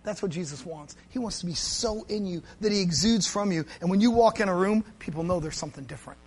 That's 0.06 0.22
what 0.22 0.32
Jesus 0.32 0.66
wants. 0.66 0.96
He 1.10 1.20
wants 1.20 1.40
to 1.40 1.48
be 1.48 1.56
so 1.56 2.04
in 2.04 2.26
you 2.28 2.44
that 2.62 2.72
he 2.72 2.80
exudes 2.80 3.28
from 3.28 3.52
you. 3.52 3.66
And 3.82 3.90
when 3.90 4.00
you 4.00 4.12
walk 4.12 4.40
in 4.40 4.48
a 4.48 4.56
room, 4.56 4.86
people 5.00 5.24
know 5.24 5.40
there's 5.40 5.58
something 5.58 5.84
different. 5.86 6.20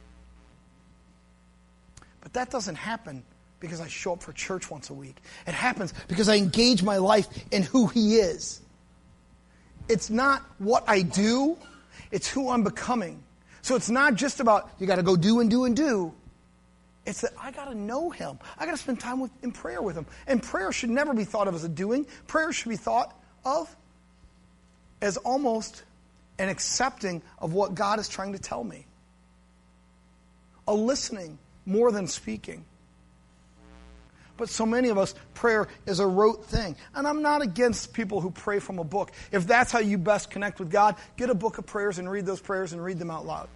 But 2.21 2.33
that 2.33 2.51
doesn't 2.51 2.75
happen 2.75 3.23
because 3.61 3.81
I 3.81 3.87
show 3.87 4.13
up 4.13 4.23
for 4.23 4.33
church 4.33 4.71
once 4.71 4.91
a 4.91 4.95
week. 4.95 5.17
It 5.47 5.55
happens 5.55 5.95
because 6.09 6.29
I 6.29 6.37
engage 6.37 6.83
my 6.83 6.97
life 6.97 7.29
in 7.53 7.63
who 7.63 7.87
he 7.87 8.17
is. 8.17 8.61
It's 9.89 10.11
not 10.11 10.43
what 10.59 10.85
I 10.87 11.03
do, 11.03 11.57
it's 12.11 12.29
who 12.29 12.51
I'm 12.51 12.65
becoming. 12.65 13.23
So 13.63 13.77
it's 13.77 13.91
not 13.91 14.15
just 14.15 14.41
about 14.41 14.71
you 14.79 14.87
got 14.87 14.97
to 14.97 15.03
go 15.03 15.17
do 15.17 15.41
and 15.41 15.49
do 15.49 15.65
and 15.65 15.77
do. 15.77 16.13
It's 17.07 17.23
that 17.23 17.33
I 17.41 17.53
got 17.53 17.67
to 17.67 17.75
know 17.75 18.11
him. 18.11 18.39
I 18.59 18.67
got 18.67 18.73
to 18.73 18.77
spend 18.77 19.01
time 19.01 19.21
with, 19.21 19.31
in 19.43 19.53
prayer 19.53 19.81
with 19.81 19.97
him. 19.97 20.05
And 20.27 20.43
prayer 20.43 20.73
should 20.73 20.91
never 20.91 21.15
be 21.15 21.25
thought 21.25 21.49
of 21.49 21.55
as 21.55 21.65
a 21.65 21.69
doing. 21.69 22.07
Prayer 22.27 22.53
should 22.53 22.69
be 22.69 22.77
thought 22.77 23.18
of 23.49 23.75
as 25.01 25.17
almost 25.17 25.83
an 26.39 26.49
accepting 26.49 27.23
of 27.39 27.53
what 27.53 27.75
God 27.75 27.99
is 27.99 28.09
trying 28.09 28.33
to 28.33 28.39
tell 28.39 28.63
me. 28.63 28.85
A 30.67 30.75
listening 30.75 31.39
more 31.67 31.91
than 31.91 32.07
speaking. 32.07 32.65
But 34.37 34.49
so 34.49 34.65
many 34.65 34.89
of 34.89 34.99
us, 34.99 35.15
prayer 35.35 35.67
is 35.85 35.99
a 35.99 36.07
rote 36.07 36.45
thing. 36.47 36.77
And 36.95 37.07
I'm 37.07 37.23
not 37.23 37.43
against 37.43 37.93
people 37.93 38.21
who 38.21 38.31
pray 38.31 38.61
from 38.61 38.79
a 38.79 38.85
book. 38.85 39.11
If 39.33 39.47
that's 39.47 39.73
how 39.73 39.81
you 39.81 39.99
best 39.99 40.31
connect 40.31 40.61
with 40.61 40.71
God, 40.71 40.95
get 41.17 41.29
a 41.29 41.35
book 41.35 41.59
of 41.59 41.67
prayers 41.67 41.99
and 41.99 42.09
read 42.09 42.25
those 42.25 42.41
prayers 42.41 42.73
and 42.73 42.83
read 42.83 42.99
them 42.99 43.11
out 43.11 43.27
loud. 43.27 43.49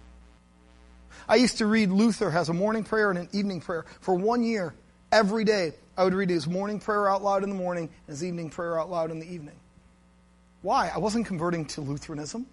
I 1.27 1.35
used 1.35 1.59
to 1.59 1.67
read 1.67 1.89
Luther 1.89 2.29
has 2.29 2.49
a 2.49 2.53
morning 2.53 2.83
prayer 2.83 3.09
and 3.09 3.19
an 3.19 3.29
evening 3.31 3.61
prayer. 3.61 3.85
For 4.01 4.13
one 4.13 4.43
year, 4.43 4.73
every 5.11 5.45
day, 5.45 5.73
I 5.95 6.03
would 6.03 6.13
read 6.13 6.29
his 6.29 6.47
morning 6.47 6.79
prayer 6.79 7.09
out 7.09 7.23
loud 7.23 7.43
in 7.43 7.49
the 7.49 7.55
morning 7.55 7.89
and 8.07 8.13
his 8.13 8.23
evening 8.23 8.49
prayer 8.49 8.77
out 8.79 8.89
loud 8.89 9.11
in 9.11 9.19
the 9.19 9.31
evening. 9.31 9.55
Why? 10.63 10.91
I 10.93 10.97
wasn't 10.97 11.27
converting 11.27 11.65
to 11.65 11.81
Lutheranism. 11.81 12.47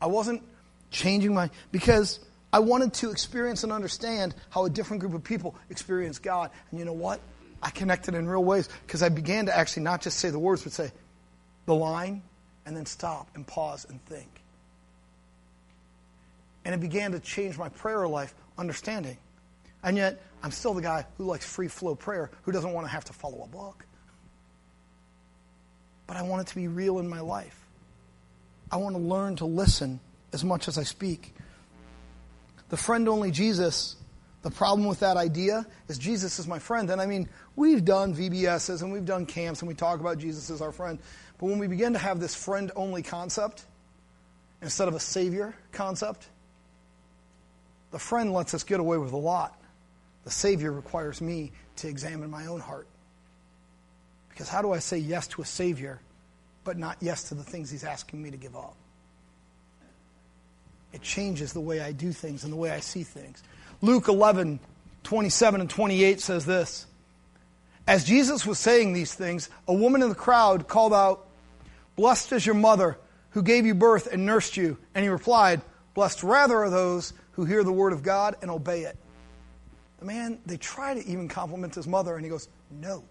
I 0.00 0.06
wasn't 0.06 0.42
changing 0.90 1.34
my, 1.34 1.50
because 1.70 2.20
I 2.52 2.60
wanted 2.60 2.94
to 2.94 3.10
experience 3.10 3.64
and 3.64 3.72
understand 3.72 4.34
how 4.50 4.64
a 4.64 4.70
different 4.70 5.00
group 5.00 5.12
of 5.14 5.22
people 5.22 5.54
experience 5.68 6.18
God. 6.18 6.50
And 6.70 6.78
you 6.78 6.86
know 6.86 6.92
what? 6.92 7.20
I 7.62 7.70
connected 7.70 8.14
in 8.14 8.26
real 8.28 8.42
ways 8.42 8.68
because 8.86 9.02
I 9.02 9.08
began 9.08 9.46
to 9.46 9.56
actually 9.56 9.84
not 9.84 10.00
just 10.00 10.18
say 10.18 10.30
the 10.30 10.38
words, 10.38 10.62
but 10.62 10.72
say 10.72 10.90
the 11.66 11.74
line 11.74 12.22
and 12.66 12.76
then 12.76 12.86
stop 12.86 13.28
and 13.34 13.46
pause 13.46 13.84
and 13.88 14.04
think. 14.06 14.28
And 16.64 16.74
it 16.74 16.80
began 16.80 17.12
to 17.12 17.20
change 17.20 17.58
my 17.58 17.68
prayer 17.68 18.06
life, 18.06 18.34
understanding. 18.56 19.16
And 19.82 19.96
yet, 19.96 20.22
I'm 20.42 20.52
still 20.52 20.74
the 20.74 20.82
guy 20.82 21.06
who 21.18 21.24
likes 21.24 21.44
free 21.44 21.68
flow 21.68 21.94
prayer, 21.94 22.30
who 22.42 22.52
doesn't 22.52 22.72
want 22.72 22.86
to 22.86 22.92
have 22.92 23.04
to 23.06 23.12
follow 23.12 23.42
a 23.42 23.48
book. 23.48 23.84
But 26.12 26.18
I 26.18 26.24
want 26.24 26.42
it 26.42 26.48
to 26.48 26.56
be 26.56 26.68
real 26.68 26.98
in 26.98 27.08
my 27.08 27.20
life. 27.20 27.58
I 28.70 28.76
want 28.76 28.94
to 28.96 29.00
learn 29.00 29.36
to 29.36 29.46
listen 29.46 29.98
as 30.34 30.44
much 30.44 30.68
as 30.68 30.76
I 30.76 30.82
speak. 30.82 31.34
The 32.68 32.76
friend 32.76 33.08
only 33.08 33.30
Jesus, 33.30 33.96
the 34.42 34.50
problem 34.50 34.86
with 34.86 35.00
that 35.00 35.16
idea 35.16 35.64
is 35.88 35.96
Jesus 35.96 36.38
is 36.38 36.46
my 36.46 36.58
friend. 36.58 36.90
And 36.90 37.00
I 37.00 37.06
mean, 37.06 37.30
we've 37.56 37.82
done 37.82 38.14
VBSs 38.14 38.82
and 38.82 38.92
we've 38.92 39.06
done 39.06 39.24
camps 39.24 39.62
and 39.62 39.68
we 39.70 39.74
talk 39.74 40.00
about 40.00 40.18
Jesus 40.18 40.50
as 40.50 40.60
our 40.60 40.70
friend. 40.70 40.98
But 41.38 41.46
when 41.46 41.58
we 41.58 41.66
begin 41.66 41.94
to 41.94 41.98
have 41.98 42.20
this 42.20 42.34
friend 42.34 42.70
only 42.76 43.02
concept 43.02 43.64
instead 44.60 44.88
of 44.88 44.94
a 44.94 45.00
savior 45.00 45.54
concept, 45.72 46.28
the 47.90 47.98
friend 47.98 48.34
lets 48.34 48.52
us 48.52 48.64
get 48.64 48.80
away 48.80 48.98
with 48.98 49.12
a 49.12 49.16
lot. 49.16 49.58
The 50.24 50.30
Savior 50.30 50.72
requires 50.72 51.22
me 51.22 51.52
to 51.76 51.88
examine 51.88 52.28
my 52.28 52.48
own 52.48 52.60
heart. 52.60 52.86
Because 54.42 54.50
how 54.50 54.62
do 54.62 54.72
I 54.72 54.80
say 54.80 54.98
yes 54.98 55.28
to 55.28 55.42
a 55.42 55.44
Savior, 55.44 56.00
but 56.64 56.76
not 56.76 56.96
yes 57.00 57.28
to 57.28 57.36
the 57.36 57.44
things 57.44 57.70
He's 57.70 57.84
asking 57.84 58.20
me 58.20 58.32
to 58.32 58.36
give 58.36 58.56
up? 58.56 58.74
It 60.92 61.00
changes 61.00 61.52
the 61.52 61.60
way 61.60 61.80
I 61.80 61.92
do 61.92 62.10
things 62.10 62.42
and 62.42 62.52
the 62.52 62.56
way 62.56 62.72
I 62.72 62.80
see 62.80 63.04
things. 63.04 63.40
Luke 63.82 64.08
11, 64.08 64.58
27 65.04 65.60
and 65.60 65.70
28 65.70 66.20
says 66.20 66.44
this 66.44 66.86
As 67.86 68.02
Jesus 68.02 68.44
was 68.44 68.58
saying 68.58 68.94
these 68.94 69.14
things, 69.14 69.48
a 69.68 69.74
woman 69.74 70.02
in 70.02 70.08
the 70.08 70.14
crowd 70.16 70.66
called 70.66 70.92
out, 70.92 71.28
Blessed 71.94 72.32
is 72.32 72.44
your 72.44 72.56
mother 72.56 72.98
who 73.30 73.44
gave 73.44 73.64
you 73.64 73.76
birth 73.76 74.08
and 74.12 74.26
nursed 74.26 74.56
you. 74.56 74.76
And 74.96 75.04
he 75.04 75.08
replied, 75.08 75.62
Blessed 75.94 76.24
rather 76.24 76.56
are 76.64 76.70
those 76.70 77.12
who 77.30 77.44
hear 77.44 77.62
the 77.62 77.70
word 77.70 77.92
of 77.92 78.02
God 78.02 78.34
and 78.42 78.50
obey 78.50 78.82
it. 78.82 78.98
The 80.00 80.04
man, 80.04 80.40
they 80.46 80.56
try 80.56 80.94
to 80.94 81.06
even 81.06 81.28
compliment 81.28 81.76
his 81.76 81.86
mother, 81.86 82.16
and 82.16 82.24
he 82.24 82.28
goes, 82.28 82.48
No. 82.72 83.04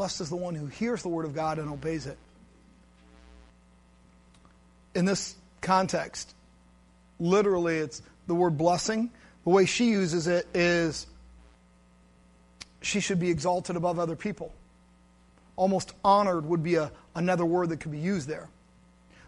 Blessed 0.00 0.22
is 0.22 0.30
the 0.30 0.36
one 0.36 0.54
who 0.54 0.64
hears 0.64 1.02
the 1.02 1.10
word 1.10 1.26
of 1.26 1.34
God 1.34 1.58
and 1.58 1.68
obeys 1.68 2.06
it. 2.06 2.16
In 4.94 5.04
this 5.04 5.36
context, 5.60 6.34
literally, 7.18 7.76
it's 7.76 8.00
the 8.26 8.34
word 8.34 8.56
blessing. 8.56 9.10
The 9.44 9.50
way 9.50 9.66
she 9.66 9.90
uses 9.90 10.26
it 10.26 10.46
is 10.54 11.06
she 12.80 13.00
should 13.00 13.20
be 13.20 13.28
exalted 13.28 13.76
above 13.76 13.98
other 13.98 14.16
people. 14.16 14.54
Almost 15.56 15.92
honored 16.02 16.46
would 16.46 16.62
be 16.62 16.76
a, 16.76 16.90
another 17.14 17.44
word 17.44 17.68
that 17.68 17.80
could 17.80 17.92
be 17.92 17.98
used 17.98 18.26
there. 18.26 18.48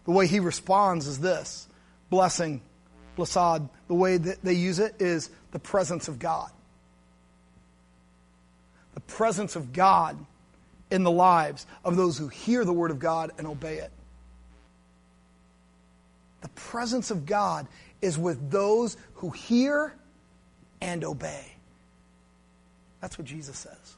The 0.06 0.12
way 0.12 0.26
he 0.26 0.40
responds 0.40 1.06
is 1.06 1.18
this 1.18 1.68
blessing, 2.08 2.62
blessad, 3.18 3.68
the 3.88 3.94
way 3.94 4.16
that 4.16 4.42
they 4.42 4.54
use 4.54 4.78
it 4.78 5.02
is 5.02 5.28
the 5.50 5.58
presence 5.58 6.08
of 6.08 6.18
God. 6.18 6.50
The 8.94 9.00
presence 9.00 9.54
of 9.54 9.74
God 9.74 10.16
in 10.92 11.04
the 11.04 11.10
lives 11.10 11.66
of 11.86 11.96
those 11.96 12.18
who 12.18 12.28
hear 12.28 12.66
the 12.66 12.72
word 12.72 12.90
of 12.90 12.98
God 12.98 13.32
and 13.38 13.46
obey 13.46 13.78
it. 13.78 13.90
The 16.42 16.50
presence 16.50 17.10
of 17.10 17.24
God 17.24 17.66
is 18.02 18.18
with 18.18 18.50
those 18.50 18.98
who 19.14 19.30
hear 19.30 19.94
and 20.82 21.02
obey. 21.02 21.46
That's 23.00 23.16
what 23.16 23.26
Jesus 23.26 23.56
says. 23.56 23.96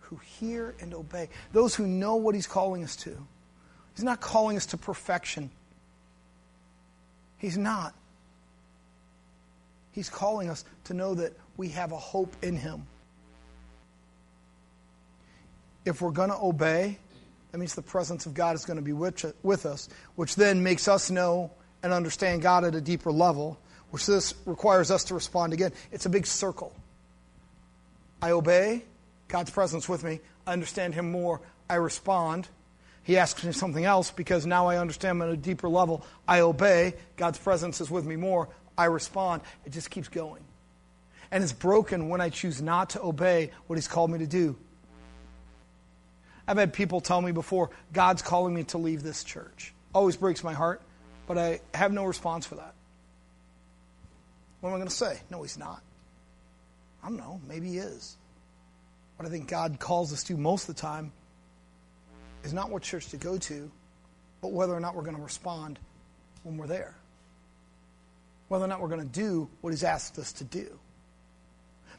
Who 0.00 0.16
hear 0.16 0.74
and 0.80 0.94
obey. 0.94 1.28
Those 1.52 1.74
who 1.74 1.86
know 1.86 2.16
what 2.16 2.34
he's 2.34 2.46
calling 2.46 2.82
us 2.82 2.96
to. 2.96 3.14
He's 3.94 4.04
not 4.04 4.22
calling 4.22 4.56
us 4.56 4.64
to 4.66 4.78
perfection. 4.78 5.50
He's 7.36 7.58
not. 7.58 7.94
He's 9.92 10.08
calling 10.08 10.48
us 10.48 10.64
to 10.84 10.94
know 10.94 11.14
that 11.16 11.34
we 11.58 11.68
have 11.70 11.92
a 11.92 11.96
hope 11.96 12.34
in 12.42 12.56
Him. 12.56 12.86
If 15.84 16.02
we're 16.02 16.10
going 16.10 16.30
to 16.30 16.38
obey, 16.38 16.98
that 17.50 17.58
means 17.58 17.74
the 17.74 17.82
presence 17.82 18.26
of 18.26 18.34
God 18.34 18.54
is 18.54 18.64
going 18.64 18.76
to 18.76 18.82
be 18.82 18.92
with 18.92 19.66
us, 19.66 19.88
which 20.16 20.36
then 20.36 20.62
makes 20.62 20.88
us 20.88 21.10
know 21.10 21.50
and 21.82 21.92
understand 21.92 22.42
God 22.42 22.64
at 22.64 22.74
a 22.74 22.80
deeper 22.80 23.10
level, 23.10 23.58
which 23.90 24.06
this 24.06 24.34
requires 24.44 24.90
us 24.90 25.04
to 25.04 25.14
respond 25.14 25.52
again. 25.52 25.72
It's 25.90 26.06
a 26.06 26.10
big 26.10 26.26
circle. 26.26 26.74
I 28.20 28.32
obey, 28.32 28.84
God's 29.28 29.50
presence 29.50 29.88
with 29.88 30.04
me. 30.04 30.20
I 30.46 30.52
understand 30.52 30.94
Him 30.94 31.10
more. 31.10 31.40
I 31.70 31.76
respond. 31.76 32.48
He 33.02 33.16
asks 33.16 33.42
me 33.42 33.52
something 33.52 33.84
else 33.84 34.10
because 34.10 34.44
now 34.44 34.66
I 34.66 34.76
understand 34.76 35.16
him 35.16 35.22
at 35.22 35.30
a 35.30 35.36
deeper 35.36 35.68
level. 35.68 36.04
I 36.26 36.40
obey. 36.40 36.92
God's 37.16 37.38
presence 37.38 37.80
is 37.80 37.90
with 37.90 38.04
me 38.04 38.16
more. 38.16 38.50
I 38.76 38.84
respond. 38.84 39.40
It 39.64 39.72
just 39.72 39.90
keeps 39.90 40.08
going. 40.08 40.42
And 41.30 41.42
it's 41.42 41.54
broken 41.54 42.10
when 42.10 42.20
I 42.20 42.28
choose 42.28 42.60
not 42.60 42.90
to 42.90 43.02
obey 43.02 43.50
what 43.66 43.76
He's 43.76 43.88
called 43.88 44.10
me 44.10 44.18
to 44.18 44.26
do. 44.26 44.56
I've 46.48 46.56
had 46.56 46.72
people 46.72 47.02
tell 47.02 47.20
me 47.20 47.30
before, 47.30 47.68
God's 47.92 48.22
calling 48.22 48.54
me 48.54 48.64
to 48.64 48.78
leave 48.78 49.02
this 49.02 49.22
church. 49.22 49.74
Always 49.94 50.16
breaks 50.16 50.42
my 50.42 50.54
heart, 50.54 50.80
but 51.26 51.36
I 51.36 51.60
have 51.74 51.92
no 51.92 52.06
response 52.06 52.46
for 52.46 52.54
that. 52.54 52.72
What 54.60 54.70
am 54.70 54.74
I 54.74 54.78
going 54.78 54.88
to 54.88 54.94
say? 54.94 55.20
No, 55.30 55.42
He's 55.42 55.58
not. 55.58 55.82
I 57.04 57.08
don't 57.08 57.18
know. 57.18 57.38
Maybe 57.46 57.68
He 57.68 57.78
is. 57.78 58.16
What 59.16 59.28
I 59.28 59.30
think 59.30 59.46
God 59.46 59.78
calls 59.78 60.10
us 60.10 60.24
to 60.24 60.38
most 60.38 60.70
of 60.70 60.74
the 60.74 60.80
time 60.80 61.12
is 62.44 62.54
not 62.54 62.70
what 62.70 62.82
church 62.82 63.08
to 63.08 63.18
go 63.18 63.36
to, 63.36 63.70
but 64.40 64.50
whether 64.50 64.72
or 64.72 64.80
not 64.80 64.96
we're 64.96 65.02
going 65.02 65.16
to 65.16 65.22
respond 65.22 65.78
when 66.44 66.56
we're 66.56 66.66
there. 66.66 66.94
Whether 68.48 68.64
or 68.64 68.68
not 68.68 68.80
we're 68.80 68.88
going 68.88 69.06
to 69.06 69.20
do 69.20 69.50
what 69.60 69.70
He's 69.70 69.84
asked 69.84 70.18
us 70.18 70.32
to 70.34 70.44
do. 70.44 70.66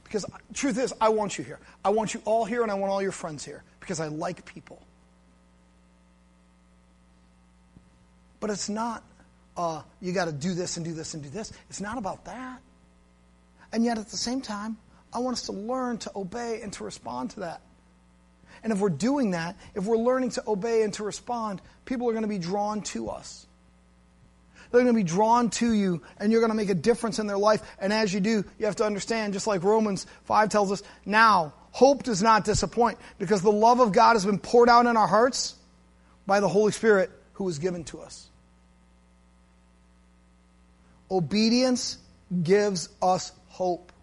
Because 0.03 0.25
uh, 0.25 0.38
truth 0.56 0.79
is, 0.79 0.91
I 1.00 1.10
want 1.10 1.38
you 1.38 1.44
here. 1.44 1.60
I 1.86 1.89
want 1.89 2.15
you 2.15 2.22
all 2.25 2.46
here, 2.46 2.63
and 2.63 2.72
I 2.72 2.74
want 2.74 2.91
all 2.91 3.01
your 3.01 3.12
friends 3.12 3.46
here 3.46 3.63
because 3.80 4.00
I 4.00 4.08
like 4.08 4.46
people. 4.46 4.82
But 8.40 8.50
it's 8.50 8.70
not, 8.70 9.04
uh, 9.58 9.82
you 10.02 10.14
got 10.14 10.26
to 10.26 10.32
do 10.32 10.54
this 10.54 10.78
and 10.78 10.86
do 10.86 10.94
this 10.94 11.14
and 11.14 11.24
do 11.24 11.30
this. 11.30 11.52
It's 11.70 11.82
not 11.82 11.98
about 11.98 12.26
that. 12.26 12.62
And 13.72 13.84
yet, 13.84 13.98
at 13.98 14.08
the 14.08 14.18
same 14.18 14.42
time, 14.42 14.78
I 15.14 15.20
want 15.20 15.34
us 15.36 15.44
to 15.44 15.52
learn 15.52 15.98
to 16.00 16.12
obey 16.16 16.62
and 16.62 16.72
to 16.74 16.84
respond 16.84 17.32
to 17.32 17.42
that. 17.42 17.62
And 18.64 18.74
if 18.74 18.80
we're 18.80 18.90
doing 18.90 19.32
that, 19.32 19.56
if 19.76 19.86
we're 19.86 19.98
learning 19.98 20.32
to 20.32 20.44
obey 20.48 20.84
and 20.84 20.94
to 20.96 21.04
respond, 21.04 21.62
people 21.86 22.10
are 22.10 22.14
going 22.14 22.24
to 22.24 22.30
be 22.30 22.40
drawn 22.40 22.82
to 22.82 23.10
us. 23.10 23.46
They're 24.72 24.84
going 24.84 24.94
to 24.94 25.00
be 25.00 25.04
drawn 25.04 25.50
to 25.52 25.72
you, 25.72 26.02
and 26.20 26.32
you're 26.32 26.42
going 26.42 26.52
to 26.52 26.58
make 26.58 26.70
a 26.70 26.76
difference 26.76 27.18
in 27.20 27.26
their 27.26 27.38
life. 27.38 27.62
And 27.80 27.92
as 27.92 28.14
you 28.14 28.20
do, 28.20 28.44
you 28.60 28.66
have 28.66 28.76
to 28.78 28.86
understand, 28.86 29.34
just 29.34 29.48
like 29.48 29.64
Romans 29.64 30.06
5 30.26 30.50
tells 30.50 30.72
us, 30.72 30.84
now 31.06 31.54
Hope 31.80 32.04
does 32.04 32.22
not 32.22 32.44
disappoint 32.44 32.98
because 33.20 33.42
the 33.42 33.54
love 33.54 33.80
of 33.80 33.94
God 33.94 34.16
has 34.16 34.26
been 34.26 34.38
poured 34.38 34.68
out 34.68 34.86
in 34.86 34.98
our 34.98 35.08
hearts 35.08 35.56
by 36.28 36.42
the 36.42 36.48
Holy 36.50 36.74
Spirit 36.74 37.10
who 37.36 37.46
was 37.46 37.58
given 37.58 37.86
to 37.86 38.02
us. 38.02 38.28
Obedience 41.10 41.98
gives 42.44 42.90
us 43.02 43.32
hope. 43.48 43.94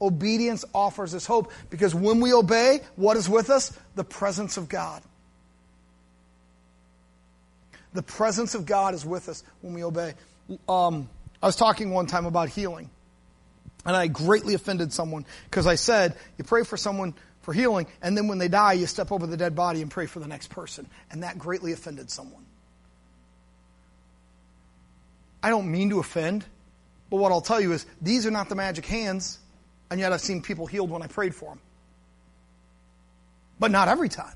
Obedience 0.00 0.64
offers 0.74 1.14
us 1.14 1.26
hope 1.26 1.52
because 1.68 1.94
when 1.94 2.20
we 2.20 2.32
obey, 2.32 2.80
what 2.96 3.18
is 3.18 3.28
with 3.28 3.50
us? 3.50 3.78
The 3.94 4.04
presence 4.04 4.56
of 4.56 4.70
God. 4.70 5.02
The 7.92 8.02
presence 8.02 8.54
of 8.54 8.64
God 8.64 8.94
is 8.94 9.04
with 9.04 9.28
us 9.28 9.44
when 9.60 9.74
we 9.74 9.84
obey. 9.84 10.14
Um, 10.66 11.10
I 11.42 11.44
was 11.44 11.56
talking 11.56 11.90
one 11.90 12.06
time 12.06 12.24
about 12.24 12.48
healing, 12.48 12.88
and 13.84 13.96
I 13.96 14.06
greatly 14.06 14.54
offended 14.54 14.92
someone 14.92 15.26
because 15.44 15.66
I 15.66 15.74
said, 15.74 16.16
you 16.38 16.44
pray 16.44 16.64
for 16.64 16.76
someone 16.76 17.14
for 17.42 17.52
healing, 17.52 17.86
and 18.00 18.16
then 18.16 18.28
when 18.28 18.38
they 18.38 18.48
die, 18.48 18.74
you 18.74 18.86
step 18.86 19.10
over 19.10 19.26
the 19.26 19.36
dead 19.36 19.56
body 19.56 19.82
and 19.82 19.90
pray 19.90 20.06
for 20.06 20.20
the 20.20 20.28
next 20.28 20.48
person. 20.50 20.86
And 21.10 21.24
that 21.24 21.38
greatly 21.38 21.72
offended 21.72 22.10
someone. 22.10 22.44
I 25.42 25.50
don't 25.50 25.70
mean 25.70 25.90
to 25.90 25.98
offend, 25.98 26.44
but 27.10 27.16
what 27.16 27.32
I'll 27.32 27.40
tell 27.40 27.60
you 27.60 27.72
is 27.72 27.84
these 28.00 28.26
are 28.26 28.30
not 28.30 28.48
the 28.48 28.54
magic 28.54 28.86
hands, 28.86 29.40
and 29.90 29.98
yet 29.98 30.12
I've 30.12 30.20
seen 30.20 30.40
people 30.40 30.66
healed 30.66 30.88
when 30.88 31.02
I 31.02 31.08
prayed 31.08 31.34
for 31.34 31.50
them. 31.50 31.60
But 33.58 33.72
not 33.72 33.88
every 33.88 34.08
time. 34.08 34.34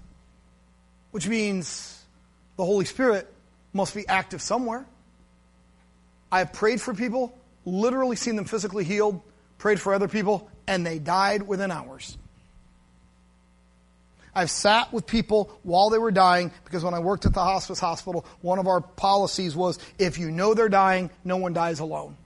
Which 1.12 1.28
means 1.28 2.04
the 2.56 2.64
Holy 2.64 2.84
Spirit 2.84 3.32
must 3.72 3.94
be 3.94 4.06
active 4.08 4.42
somewhere. 4.42 4.84
I 6.32 6.40
have 6.40 6.52
prayed 6.52 6.80
for 6.80 6.92
people, 6.92 7.38
literally 7.64 8.16
seen 8.16 8.34
them 8.34 8.46
physically 8.46 8.82
healed, 8.84 9.22
prayed 9.58 9.80
for 9.80 9.94
other 9.94 10.08
people, 10.08 10.50
and 10.66 10.84
they 10.84 10.98
died 10.98 11.42
within 11.42 11.70
hours. 11.70 12.16
I've 14.36 14.50
sat 14.50 14.92
with 14.92 15.06
people 15.06 15.58
while 15.62 15.88
they 15.88 15.96
were 15.96 16.10
dying 16.10 16.52
because 16.64 16.84
when 16.84 16.92
I 16.92 16.98
worked 16.98 17.24
at 17.24 17.32
the 17.32 17.42
hospice 17.42 17.80
hospital, 17.80 18.26
one 18.42 18.58
of 18.58 18.66
our 18.66 18.82
policies 18.82 19.56
was 19.56 19.78
if 19.98 20.18
you 20.18 20.30
know 20.30 20.52
they're 20.52 20.68
dying, 20.68 21.10
no 21.24 21.38
one 21.38 21.54
dies 21.54 21.80
alone. 21.80 22.18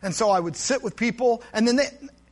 And 0.00 0.14
so 0.14 0.30
I 0.30 0.40
would 0.40 0.56
sit 0.56 0.82
with 0.82 0.96
people, 0.96 1.42
and 1.52 1.68
then 1.68 1.76
they, 1.76 1.88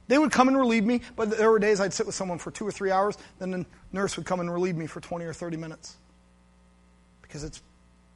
they 0.09 0.19
would 0.19 0.33
come 0.33 0.49
and 0.49 0.57
relieve 0.57 0.85
me, 0.85 1.03
but 1.17 1.31
there 1.31 1.51
were 1.51 1.59
days 1.59 1.81
I'd 1.81 1.93
sit 1.93 2.07
with 2.07 2.15
someone 2.15 2.39
for 2.39 2.51
two 2.51 2.67
or 2.67 2.73
three 2.73 2.91
hours, 2.91 3.17
then 3.39 3.51
the 3.51 3.67
nurse 3.93 4.17
would 4.17 4.25
come 4.25 4.41
and 4.41 4.51
relieve 4.51 4.75
me 4.75 4.87
for 4.87 5.01
20 5.01 5.27
or 5.27 5.35
30 5.35 5.59
minutes. 5.59 5.97
Because 7.21 7.45
it's 7.45 7.63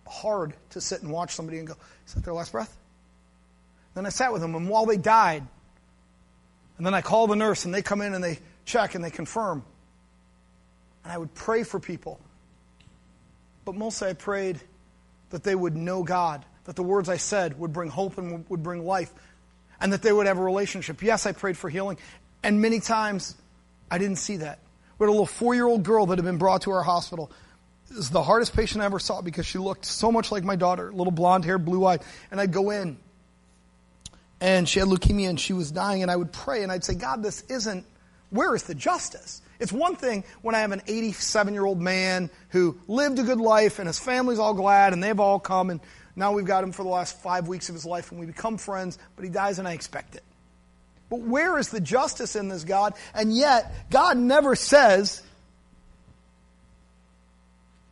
hard 0.08 0.54
to 0.70 0.80
sit 0.80 1.02
and 1.02 1.12
watch 1.12 1.34
somebody 1.34 1.58
and 1.58 1.68
go, 1.68 1.74
is 2.06 2.14
that 2.14 2.24
their 2.24 2.34
last 2.34 2.50
breath? 2.50 2.74
Then 3.94 4.06
I 4.06 4.08
sat 4.08 4.32
with 4.32 4.42
them, 4.42 4.54
and 4.54 4.68
while 4.68 4.86
they 4.86 4.96
died, 4.96 5.46
and 6.76 6.86
then 6.86 6.94
I 6.94 7.00
call 7.00 7.26
the 7.26 7.36
nurse, 7.36 7.64
and 7.64 7.72
they 7.72 7.82
come 7.82 8.00
in 8.00 8.14
and 8.14 8.22
they 8.22 8.38
check 8.64 8.94
and 8.94 9.04
they 9.04 9.10
confirm. 9.10 9.64
And 11.04 11.12
I 11.12 11.18
would 11.18 11.34
pray 11.34 11.62
for 11.62 11.78
people. 11.78 12.18
But 13.64 13.74
mostly 13.74 14.08
I 14.08 14.12
prayed 14.14 14.60
that 15.30 15.44
they 15.44 15.54
would 15.54 15.76
know 15.76 16.02
God, 16.02 16.44
that 16.64 16.76
the 16.76 16.82
words 16.82 17.08
I 17.08 17.16
said 17.16 17.58
would 17.58 17.72
bring 17.72 17.90
hope 17.90 18.18
and 18.18 18.44
would 18.48 18.62
bring 18.62 18.84
life, 18.84 19.12
and 19.80 19.92
that 19.92 20.02
they 20.02 20.12
would 20.12 20.26
have 20.26 20.38
a 20.38 20.42
relationship. 20.42 21.02
Yes, 21.02 21.26
I 21.26 21.32
prayed 21.32 21.56
for 21.56 21.70
healing, 21.70 21.98
and 22.42 22.60
many 22.60 22.80
times 22.80 23.36
I 23.90 23.98
didn't 23.98 24.16
see 24.16 24.38
that. 24.38 24.58
We 24.98 25.04
had 25.04 25.08
a 25.08 25.12
little 25.12 25.26
four 25.26 25.54
year 25.54 25.66
old 25.66 25.82
girl 25.82 26.06
that 26.06 26.18
had 26.18 26.24
been 26.24 26.38
brought 26.38 26.62
to 26.62 26.70
our 26.72 26.82
hospital. 26.82 27.30
It 27.90 27.96
was 27.96 28.10
the 28.10 28.22
hardest 28.22 28.56
patient 28.56 28.82
I 28.82 28.86
ever 28.86 28.98
saw 28.98 29.20
because 29.20 29.46
she 29.46 29.58
looked 29.58 29.84
so 29.84 30.10
much 30.10 30.32
like 30.32 30.42
my 30.42 30.56
daughter, 30.56 30.92
little 30.92 31.12
blonde 31.12 31.44
hair, 31.44 31.58
blue 31.58 31.84
eyed. 31.84 32.02
And 32.30 32.40
I'd 32.40 32.52
go 32.52 32.70
in, 32.70 32.96
and 34.40 34.68
she 34.68 34.78
had 34.78 34.88
leukemia 34.88 35.28
and 35.28 35.40
she 35.40 35.52
was 35.52 35.70
dying, 35.70 36.02
and 36.02 36.10
I 36.10 36.16
would 36.16 36.32
pray 36.32 36.62
and 36.62 36.70
I'd 36.70 36.84
say, 36.84 36.94
God, 36.94 37.22
this 37.22 37.42
isn't, 37.48 37.86
where 38.30 38.54
is 38.54 38.64
the 38.64 38.74
justice? 38.74 39.42
It's 39.60 39.72
one 39.72 39.96
thing 39.96 40.24
when 40.42 40.54
I 40.54 40.60
have 40.60 40.72
an 40.72 40.82
87 40.86 41.54
year 41.54 41.64
old 41.64 41.80
man 41.80 42.30
who 42.50 42.78
lived 42.88 43.18
a 43.18 43.22
good 43.22 43.40
life 43.40 43.78
and 43.78 43.86
his 43.86 43.98
family's 43.98 44.38
all 44.38 44.54
glad 44.54 44.92
and 44.92 45.02
they've 45.02 45.18
all 45.18 45.38
come 45.38 45.70
and 45.70 45.80
now 46.16 46.32
we've 46.32 46.44
got 46.44 46.64
him 46.64 46.72
for 46.72 46.82
the 46.82 46.88
last 46.88 47.20
five 47.22 47.48
weeks 47.48 47.68
of 47.68 47.74
his 47.74 47.84
life 47.84 48.10
and 48.10 48.20
we 48.20 48.26
become 48.26 48.58
friends, 48.58 48.98
but 49.16 49.24
he 49.24 49.30
dies 49.30 49.58
and 49.58 49.66
I 49.66 49.72
expect 49.72 50.16
it. 50.16 50.22
But 51.10 51.20
where 51.20 51.58
is 51.58 51.68
the 51.68 51.80
justice 51.80 52.34
in 52.36 52.48
this, 52.48 52.64
God? 52.64 52.94
And 53.14 53.34
yet, 53.34 53.72
God 53.90 54.16
never 54.16 54.56
says, 54.56 55.22